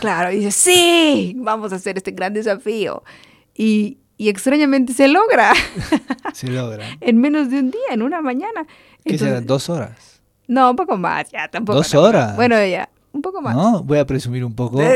[0.01, 3.03] Claro, y dice, sí, vamos a hacer este gran desafío.
[3.55, 5.53] Y, y extrañamente se logra
[6.33, 6.87] Se logra.
[7.01, 8.67] en menos de un día, en una mañana.
[9.05, 9.39] ¿Qué será?
[9.39, 10.21] Entonces- ¿Dos horas?
[10.47, 11.79] No, un poco más, ya tampoco.
[11.79, 12.09] ¿Dos tampoco.
[12.09, 12.37] horas?
[12.37, 13.55] Bueno, ya, un poco más.
[13.57, 13.83] ¿No?
[13.83, 14.81] Voy a presumir un poco.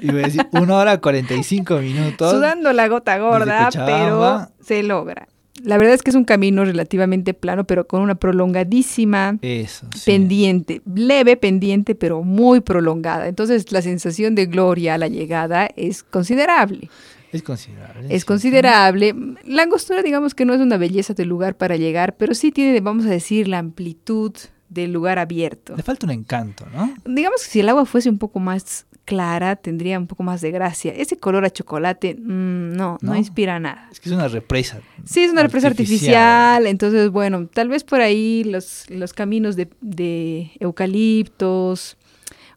[0.00, 2.30] Y voy a decir una hora 45 minutos.
[2.32, 5.28] Sudando la gota gorda, pero se logra.
[5.62, 9.86] La verdad es que es un camino relativamente plano, pero con una prolongadísima Eso.
[9.94, 10.10] sí.
[10.10, 13.28] pendiente, leve pendiente, pero muy prolongada.
[13.28, 16.88] Entonces la sensación de gloria a la llegada es considerable.
[17.32, 18.14] Es considerable.
[18.14, 18.26] Es sí.
[18.26, 19.14] considerable.
[19.44, 22.80] La angostura, digamos que no es una belleza del lugar para llegar, pero sí tiene,
[22.80, 24.32] vamos a decir, la amplitud
[24.68, 25.74] del lugar abierto.
[25.76, 26.94] Le falta un encanto, ¿no?
[27.04, 30.50] Digamos que si el agua fuese un poco más clara, tendría un poco más de
[30.50, 30.92] gracia.
[30.94, 33.16] Ese color a chocolate, mm, no, no, ¿No?
[33.16, 33.88] inspira nada.
[33.90, 34.80] Es que es una represa.
[35.04, 39.68] Sí, es una represa artificial, entonces, bueno, tal vez por ahí los, los caminos de,
[39.80, 41.96] de eucaliptos,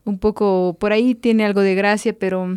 [0.03, 2.47] un poco, por ahí tiene algo de gracia, pero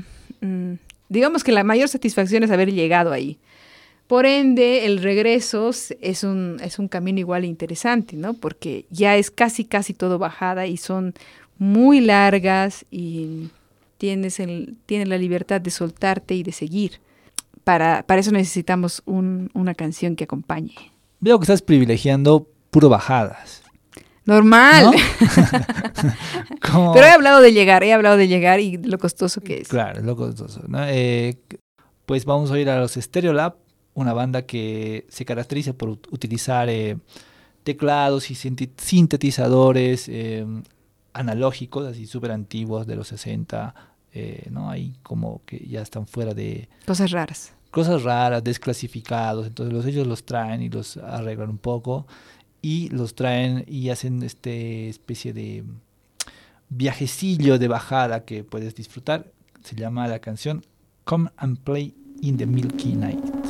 [0.40, 0.74] mm,
[1.08, 3.38] digamos que la mayor satisfacción es haber llegado ahí.
[4.06, 8.32] Por ende, el regreso es un, es un camino igual interesante, ¿no?
[8.34, 11.12] Porque ya es casi, casi todo bajada y son
[11.58, 13.48] muy largas y
[13.98, 17.00] tienes, el, tienes la libertad de soltarte y de seguir.
[17.64, 20.74] Para, para eso necesitamos un- una canción que acompañe.
[21.20, 23.62] Veo que estás privilegiando puro bajadas.
[24.28, 24.94] Normal.
[26.62, 29.68] Pero he hablado de llegar, he hablado de llegar y lo costoso que es.
[29.68, 30.84] Claro, es lo costoso, ¿no?
[30.86, 31.38] Eh,
[32.06, 33.54] pues vamos a ir a los Stereolab,
[33.94, 36.98] una banda que se caracteriza por ut- utilizar eh,
[37.64, 40.46] teclados y sintetizadores eh,
[41.12, 43.74] analógicos, así súper antiguos de los 60,
[44.12, 44.70] eh, ¿no?
[44.70, 47.52] Ahí como que ya están fuera de Cosas raras.
[47.70, 52.06] cosas raras, desclasificados, entonces los, ellos los traen y los arreglan un poco
[52.62, 55.64] y los traen y hacen este especie de
[56.68, 59.32] viajecillo de bajada que puedes disfrutar.
[59.62, 60.64] Se llama la canción
[61.04, 63.47] Come and Play in the Milky Night.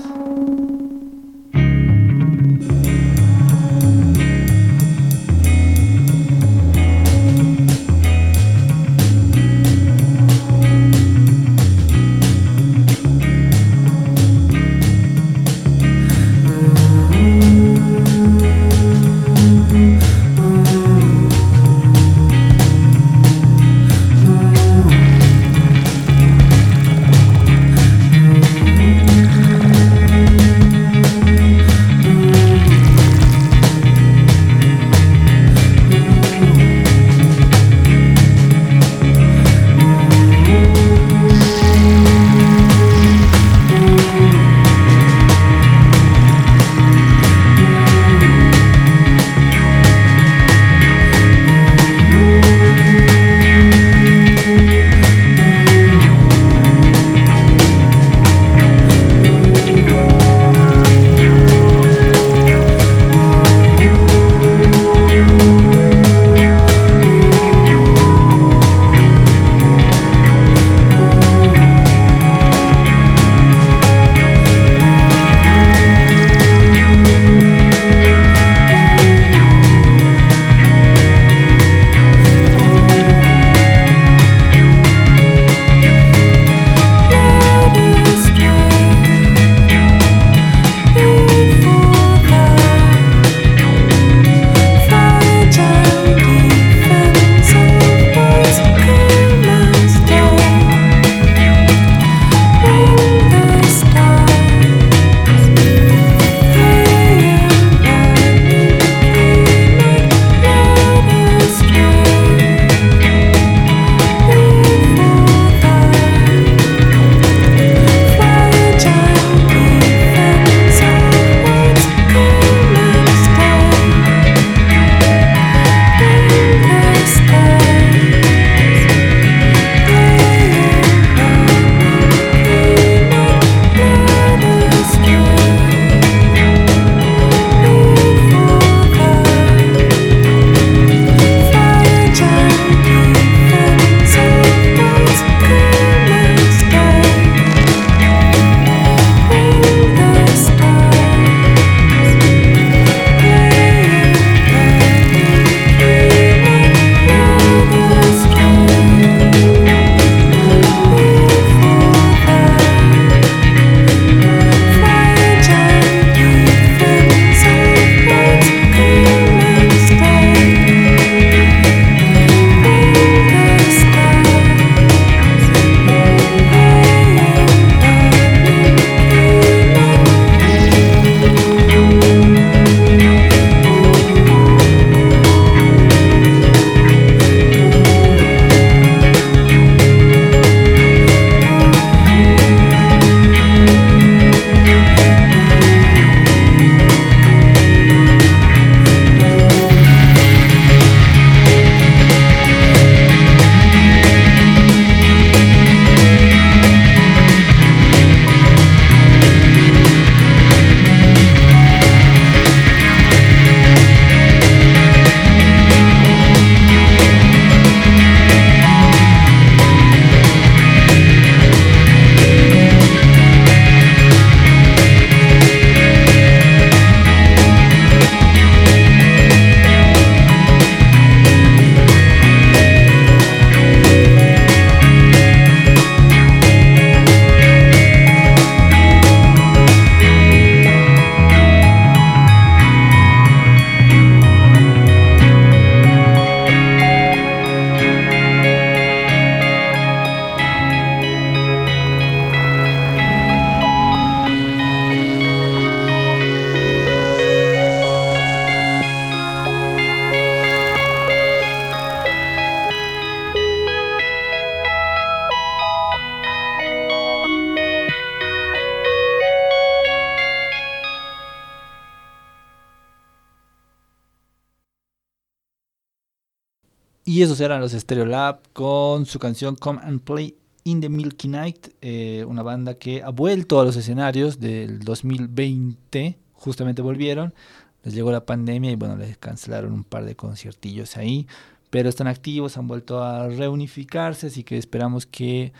[277.19, 281.67] Y esos eran los Stereolab con su canción Come and Play in the Milky Night,
[281.81, 287.35] eh, una banda que ha vuelto a los escenarios del 2020, justamente volvieron,
[287.83, 291.27] les llegó la pandemia y bueno, les cancelaron un par de conciertillos ahí,
[291.71, 295.53] pero están activos, han vuelto a reunificarse, así que esperamos que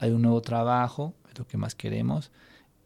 [0.00, 2.32] hay un nuevo trabajo, es lo que más queremos,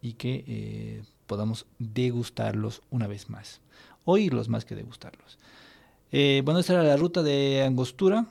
[0.02, 3.62] y que eh, podamos degustarlos una vez más,
[4.04, 5.38] oírlos más que degustarlos.
[6.12, 8.26] Eh, bueno, esta era la ruta de Angostura,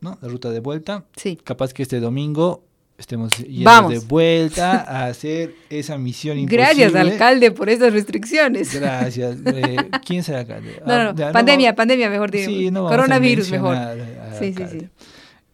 [0.00, 0.18] ¿no?
[0.20, 1.04] La ruta de vuelta.
[1.16, 1.36] Sí.
[1.42, 2.64] Capaz que este domingo
[2.98, 3.92] estemos yendo Vamos.
[3.92, 6.62] de vuelta a hacer esa misión imposible.
[6.64, 8.74] Gracias, alcalde, por estas restricciones.
[8.78, 9.38] Gracias.
[9.46, 10.80] Eh, ¿Quién será alcalde?
[10.86, 12.46] No, Ah, no, ya, pandemia, vamos- pandemia, mejor digo.
[12.46, 13.76] Sí, no Coronavirus, mejor.
[14.38, 14.80] Sí, sí, alcalde.
[14.80, 15.06] sí.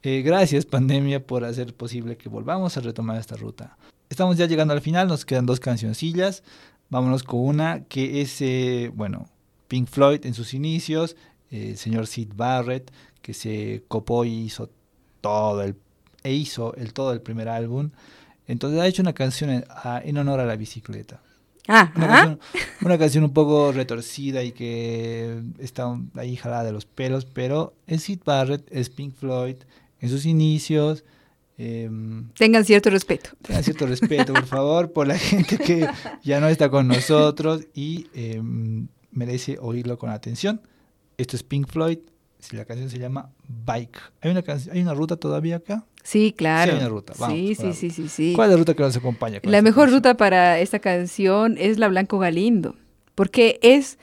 [0.03, 3.77] Eh, gracias, pandemia, por hacer posible que volvamos a retomar esta ruta.
[4.09, 6.43] Estamos ya llegando al final, nos quedan dos cancioncillas.
[6.89, 9.29] Vámonos con una que es, eh, bueno,
[9.69, 11.15] Pink Floyd en sus inicios,
[11.51, 12.91] el señor Sid Barrett,
[13.23, 14.71] que se copó y hizo
[15.21, 15.75] todo el,
[16.23, 17.91] e hizo el todo el primer álbum.
[18.47, 21.21] Entonces ha hecho una canción en, a- en honor a la bicicleta.
[21.69, 22.41] Ah, Una, canción,
[22.83, 28.03] una canción un poco retorcida y que está ahí jalada de los pelos, pero es
[28.03, 29.57] Sid Barrett, es Pink Floyd,
[30.01, 31.05] en sus inicios.
[31.59, 33.31] em, Tengan cierto respeto.
[33.43, 35.87] tengan cierto respeto, por favor, por la gente que
[36.25, 40.61] ya no está con nosotros y em, merece oírlo con atención.
[41.21, 41.99] Esto es Pink Floyd,
[42.39, 43.99] si la canción se llama Bike.
[44.23, 45.85] ¿Hay una, canción- ¿hay una ruta todavía acá?
[46.03, 46.71] Sí, claro.
[46.73, 48.33] Sí, hay una ruta, vamos, sí, sí, sí, sí, sí.
[48.35, 49.39] ¿Cuál es la ruta que nos acompaña?
[49.43, 49.99] La mejor canción?
[49.99, 52.75] ruta para esta canción es la Blanco Galindo,
[53.15, 53.99] porque es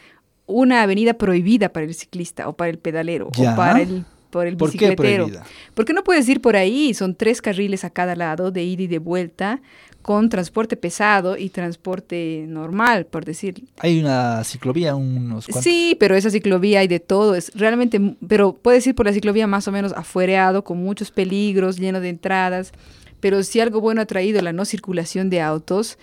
[0.45, 3.53] una avenida prohibida para el ciclista o para el pedalero Ya.
[3.53, 5.23] o para el, por el ¿Por qué bicicletero.
[5.25, 5.43] prohibida?
[5.73, 8.87] Porque no puedes ir por ahí, son tres carriles a cada lado de ida y
[8.87, 9.59] de vuelta
[10.07, 13.65] con transporte pesado y transporte normal, por decir.
[13.79, 15.65] Hay una ciclovía, unos cuantos.
[15.65, 19.47] Sí, pero esa ciclovía hay de todo, es realmente, pero puedes ir por la ciclovía
[19.47, 22.71] más o menos afuereado, con muchos peligros, lleno de entradas,
[23.19, 25.97] pero si algo bueno ha traído la no circulación de autos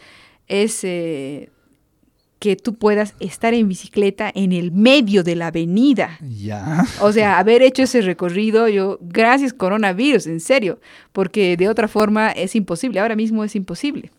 [0.49, 1.49] es eh,
[2.45, 6.19] que tú puedas estar en bicicleta en el medio de la avenida.
[6.21, 6.85] Ya.
[7.01, 10.79] O sea, haber hecho ese recorrido, yo, gracias coronavirus, en serio,
[11.15, 14.11] porque de otra forma es imposible, ahora mismo es imposible.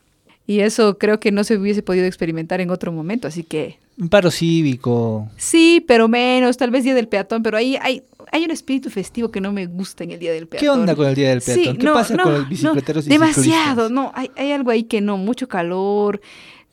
[0.47, 4.09] Y eso creo que no se hubiese podido experimentar en otro momento, así que Un
[4.09, 5.29] paro cívico.
[5.37, 8.01] Sí, pero menos, tal vez Día del Peatón, pero ahí hay,
[8.31, 10.65] hay un espíritu festivo que no me gusta en el Día del Peatón.
[10.65, 11.77] ¿Qué onda con el Día del Sí, Peatón?
[11.77, 14.85] ¿Qué no, pasa no, con los no, bicicleteros y Demasiado, no, hay, hay algo ahí
[14.85, 16.21] que no, mucho calor,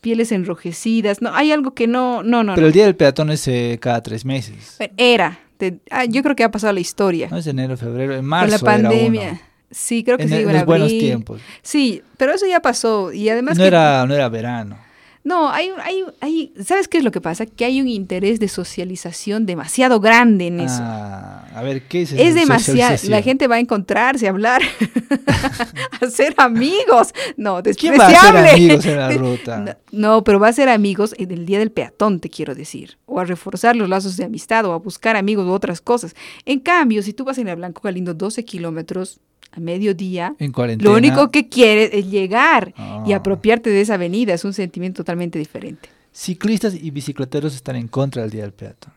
[0.03, 2.53] pieles enrojecidas, no, hay algo que no, no, no.
[2.55, 2.67] Pero no.
[2.67, 4.77] el Día del Peatón es eh, cada tres meses.
[4.99, 7.29] Era, te- ah, yo creo que ha pasado la historia.
[7.31, 9.29] No es enero, febrero, en con marzo la era pandemia.
[9.31, 9.41] uno.
[9.71, 11.41] Sí, creo que En, sí, en en los buenos tiempos.
[11.63, 14.77] Sí, pero eso ya pasó y además No que- era, no era verano.
[15.25, 17.47] No, hay, hay, hay, ¿sabes qué es lo que pasa?
[17.47, 20.81] Que hay un interés de socialización demasiado grande en eso.
[20.81, 22.97] Ah, a ver, ¿qué es Es esa demasiado.
[23.09, 24.63] La gente va a encontrarse, a hablar,
[26.01, 27.13] a hacer amigos.
[27.37, 28.51] No, ¿Quién va a despreciable.
[28.51, 29.59] amigos en la ruta?
[29.59, 32.99] No, no, pero va a ser amigos en el día del peatón, te quiero decir.
[33.07, 36.17] O a reforzar los lazos de amistad o a buscar amigos u otras cosas.
[36.47, 39.21] En cambio, si tú vas en el Blanco Galindo 12 kilómetros
[39.51, 40.91] a mediodía, En cuarentena.
[40.91, 42.69] lo único que quieres es llegar
[43.07, 43.17] y Ah.
[43.17, 44.33] apropiarte de esa avenida.
[44.35, 45.89] Es un sentimiento totalmente diferente.
[46.13, 48.93] Ciclistas y bicicleteros están en contra del Día del Peatón.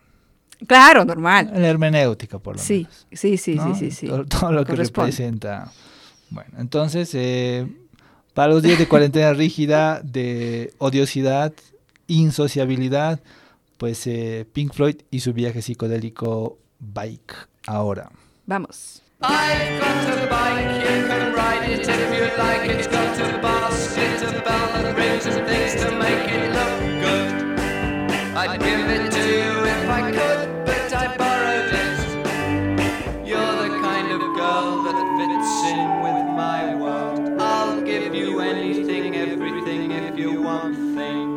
[0.66, 1.50] Claro, normal.
[1.54, 3.06] En la hermenéutica, por lo Sí, menos.
[3.12, 3.74] sí, sí, ¿no?
[3.74, 4.06] sí, sí, sí.
[4.06, 5.70] Todo, todo lo que representa.
[6.30, 7.66] Bueno, entonces, eh,
[8.32, 11.52] para los días de cuarentena rígida, de odiosidad,
[12.06, 13.20] insociabilidad,
[13.76, 17.34] pues eh, Pink Floyd y su viaje psicodélico Bike.
[17.66, 18.10] Ahora.
[18.46, 19.02] Vamos.
[19.22, 22.68] I've got a bike, you can ride it if you like.
[22.68, 28.36] It's got a basket, a bell and rings and things to make it look good.
[28.36, 33.26] I'd give it to you if I could, but I borrowed it.
[33.26, 37.40] You're the kind of girl that fits in with my world.
[37.40, 41.35] I'll give you anything, everything if you want things.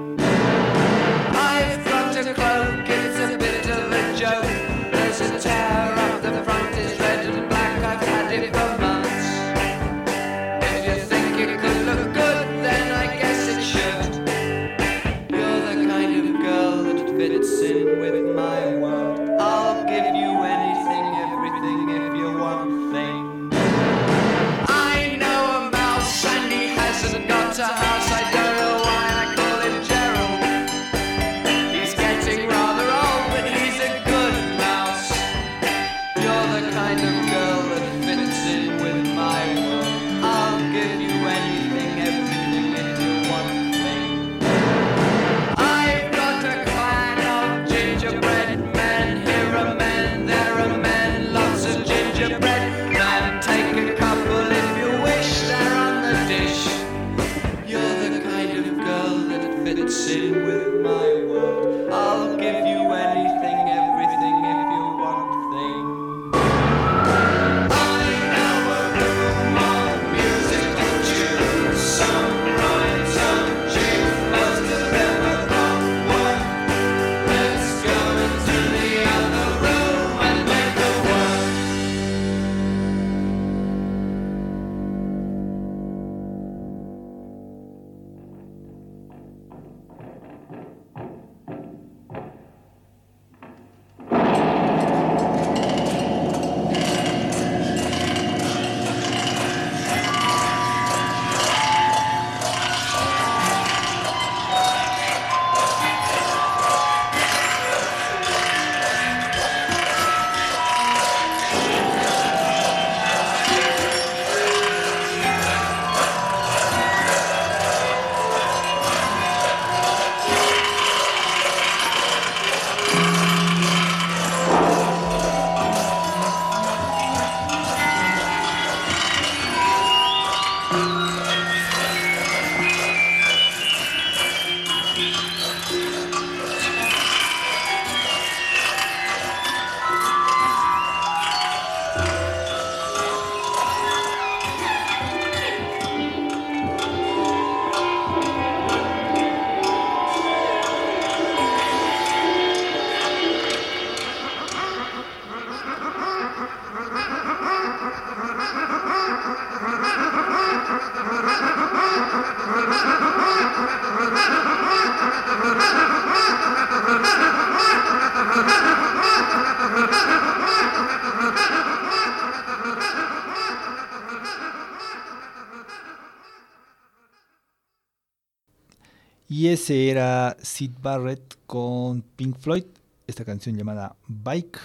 [179.60, 182.64] Ese era Sid Barrett con Pink Floyd,
[183.07, 184.57] esta canción llamada Bike,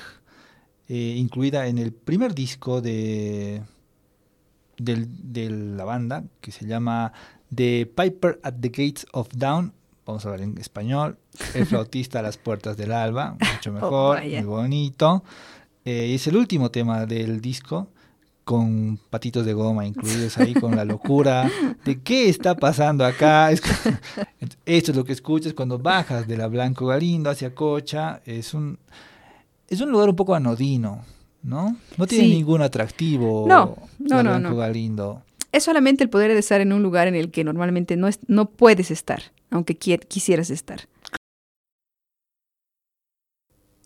[0.88, 3.60] eh, incluida en el primer disco de,
[4.76, 7.12] de la banda, que se llama
[7.52, 9.72] The Piper at the Gates of Dawn.
[10.06, 11.18] Vamos a hablar en español.
[11.54, 14.42] El flautista a las puertas del alba, mucho mejor, vaya.
[14.42, 15.24] muy bonito.
[15.84, 17.88] Eh, es el último tema del disco
[18.44, 21.50] con patitos de goma incluidos ahí con la locura
[21.84, 23.50] de qué está pasando acá.
[23.50, 23.62] Es-
[24.66, 28.20] esto es lo que escuchas cuando bajas de la Blanco Galindo hacia Cocha.
[28.26, 28.78] Es un,
[29.68, 31.04] es un lugar un poco anodino,
[31.42, 31.76] ¿no?
[31.96, 32.34] No tiene Sí.
[32.34, 34.56] ningún atractivo No, no, la no, Blanco no.
[34.56, 35.22] Galindo.
[35.52, 38.18] Es solamente el poder de estar en un lugar en el que normalmente no, es-
[38.26, 40.80] no puedes estar, aunque quisieras estar.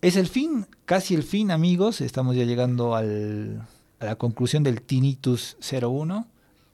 [0.01, 2.01] Es el fin, casi el fin, amigos.
[2.01, 3.67] Estamos ya llegando al-
[3.99, 6.27] a la conclusión del Tinnitus 01.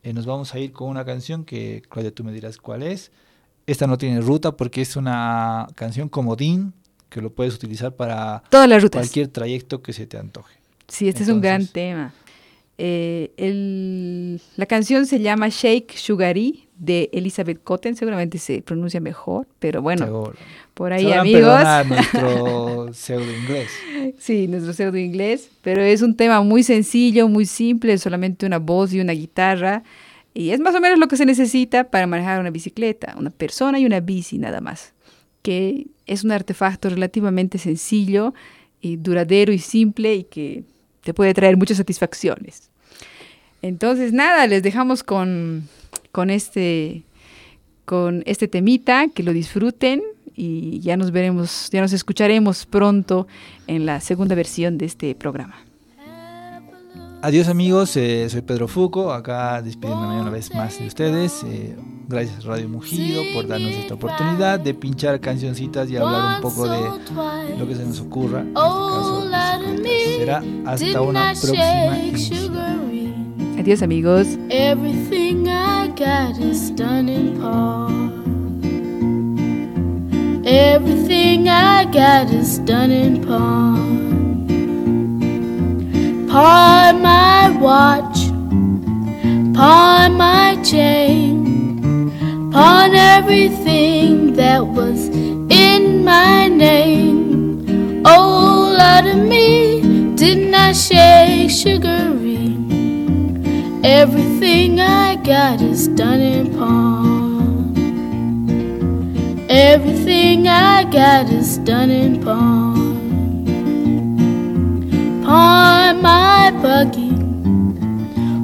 [0.03, 3.11] Eh, nos vamos a ir con una canción que, Claudia, tú me dirás cuál es.
[3.67, 6.73] Esta no tiene ruta porque es una canción comodín
[7.09, 9.01] que lo puedes utilizar para Todas las rutas.
[9.01, 10.55] cualquier trayecto que se te antoje.
[10.87, 12.13] Sí, este es un gran tema.
[12.77, 19.47] Eh, el- la canción se llama Shake Sugary de Elizabeth Cotten, seguramente se pronuncia mejor,
[19.59, 20.33] pero bueno, Seguro.
[20.73, 21.41] por ahí Sabrán amigos.
[21.41, 23.69] perdonar nuestro pseudo inglés.
[24.17, 28.93] Sí, nuestro pseudo inglés, pero es un tema muy sencillo, muy simple, solamente una voz
[28.93, 29.83] y una guitarra.
[30.33, 33.79] Y es más o menos lo que se necesita para manejar una bicicleta, una persona
[33.79, 34.93] y una bici nada más.
[35.41, 38.33] Que es un artefacto relativamente sencillo
[38.81, 40.63] y duradero y simple y que
[41.03, 42.69] te puede traer muchas satisfacciones.
[43.61, 45.67] Entonces, nada, les dejamos con,
[46.15, 47.03] con este
[47.83, 50.01] con este temita, que lo disfruten
[50.33, 53.27] y ya nos veremos, ya nos escucharemos pronto
[53.67, 55.55] en la segunda versión de este programa.
[57.21, 61.43] Adiós amigos, eh, soy Pedro Fuco, acá despidiéndome una vez más de ustedes.
[61.43, 61.75] eh,
[62.07, 67.57] gracias Radio Mugido por darnos esta oportunidad de pinchar cancioncitas y hablar un poco de
[67.57, 68.39] lo que se nos ocurra.
[68.39, 69.29] En este caso,
[69.83, 70.15] bicicletas.
[70.15, 73.24] Será hasta una próxima emisión.
[73.65, 74.37] Amigos.
[74.51, 78.13] Everything I got is done in pawn.
[80.45, 83.87] Everything I got is done in pawn.
[86.29, 88.29] Pawn my watch,
[89.55, 92.11] pawn my chain,
[92.51, 95.09] pawn everything that was
[95.49, 98.03] in my name.
[98.05, 99.81] Oh, Lord of me,
[100.15, 102.64] didn't I shake sugary?
[103.87, 107.75] Everything I got is done in pawn.
[109.47, 112.95] Everything I got is done in pawn.
[115.23, 117.13] Pawn my buggy,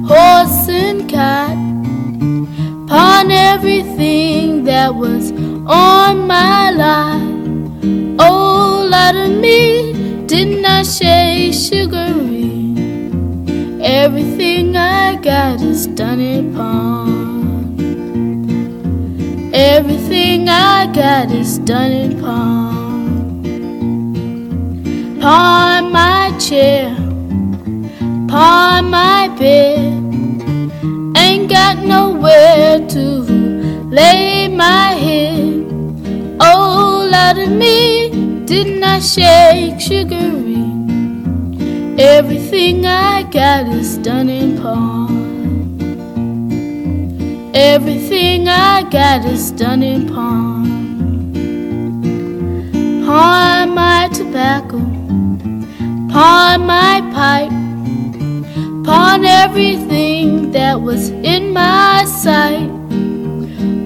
[0.06, 1.56] horse and cot.
[2.88, 5.32] Pawn everything that was
[5.66, 8.20] on my life.
[8.20, 12.31] Oh, lot of me did not shake sugary.
[13.84, 17.80] Everything I got is done in pawn.
[19.52, 22.62] Everything I got is done in pawn.
[25.90, 26.94] My chair,
[28.28, 29.92] pawn my bed.
[31.16, 33.04] Ain't got nowhere to
[33.90, 35.66] lay my head.
[36.38, 40.41] Oh, lot of me did not I shake sugary.
[41.98, 45.12] Everything I got is done in pawn.
[47.54, 50.64] Everything I got is done in pawn.
[53.04, 54.78] Pawn my tobacco,
[56.10, 57.52] pawn my pipe,
[58.86, 62.70] pawn everything that was in my sight.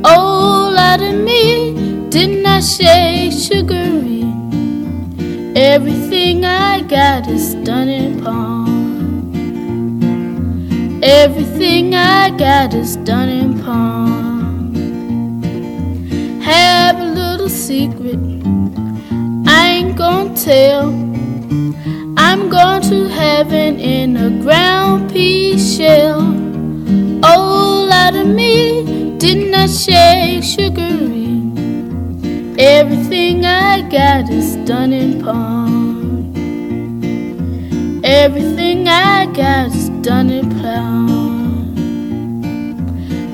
[0.04, 4.15] Oh, lot of me did not I say sugary.
[5.58, 9.32] Everything I got is done in pawn.
[11.02, 14.74] Everything I got is done in pawn.
[16.42, 18.18] Have a little secret
[19.46, 20.90] I ain't gonna tell.
[22.18, 26.20] I'm going to heaven in a ground pea shell.
[27.22, 31.05] Oh, lot of me did not I shake sugary.
[32.58, 36.32] Everything I got is done in pawn.
[38.02, 41.74] Everything I got is done in pawn.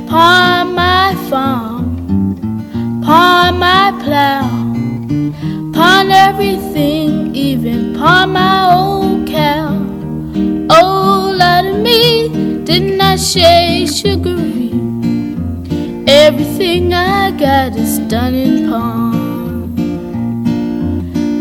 [0.08, 4.48] Pawn my farm, pawn my plow,
[5.72, 9.68] pawn everything, even pawn my old cow.
[10.68, 14.71] Oh, lot of me did not shake sugary.
[16.32, 19.76] Everything I got is done in pawn.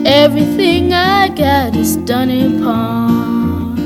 [0.05, 3.77] Everything I got is done in pawn.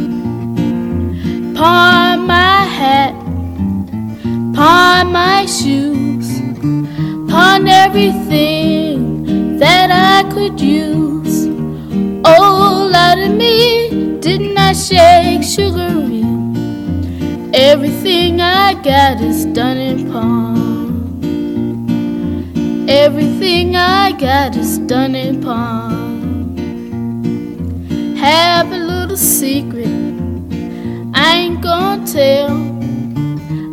[1.54, 3.14] Pawn my hat,
[4.56, 6.40] pawn my shoes,
[7.30, 11.46] pawn everything that I could use.
[12.26, 16.24] Oh, lot of me did not I shake sugary.
[17.54, 20.65] Everything I got is done in pawn.
[22.88, 26.56] Everything I got is done in pawn.
[28.16, 29.88] Have a little secret
[31.16, 32.52] I ain't gonna tell.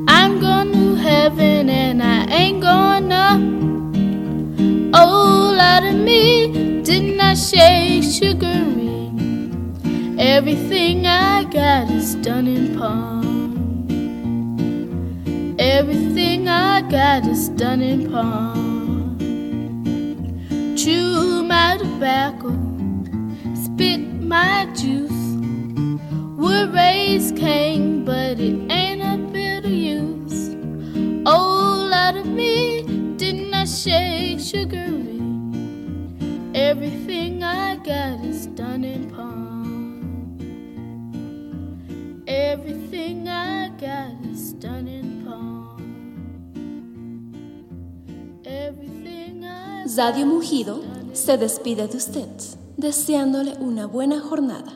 [0.09, 3.39] I'm going to heaven and I ain't gonna.
[4.95, 9.11] Oh, lot of me did not shake sugary.
[10.19, 13.23] Everything I got is done in pawn.
[15.59, 18.72] Everything I got is done in pawn.
[20.83, 22.51] Chew my tobacco,
[23.55, 25.13] spit my juice.
[26.39, 30.57] Would raise Cain, but it ain't a bit of use.
[31.25, 32.83] Oh, lot of me
[33.17, 35.23] did not I shake sugary.
[36.53, 40.03] Everything I got is done in pawn.
[42.27, 45.79] Everything I got is done in pawn.
[48.45, 49.02] Everything
[49.87, 50.81] Zadio Mugido
[51.13, 52.29] se despide de usted,
[52.77, 54.73] deseándole una buena jornada.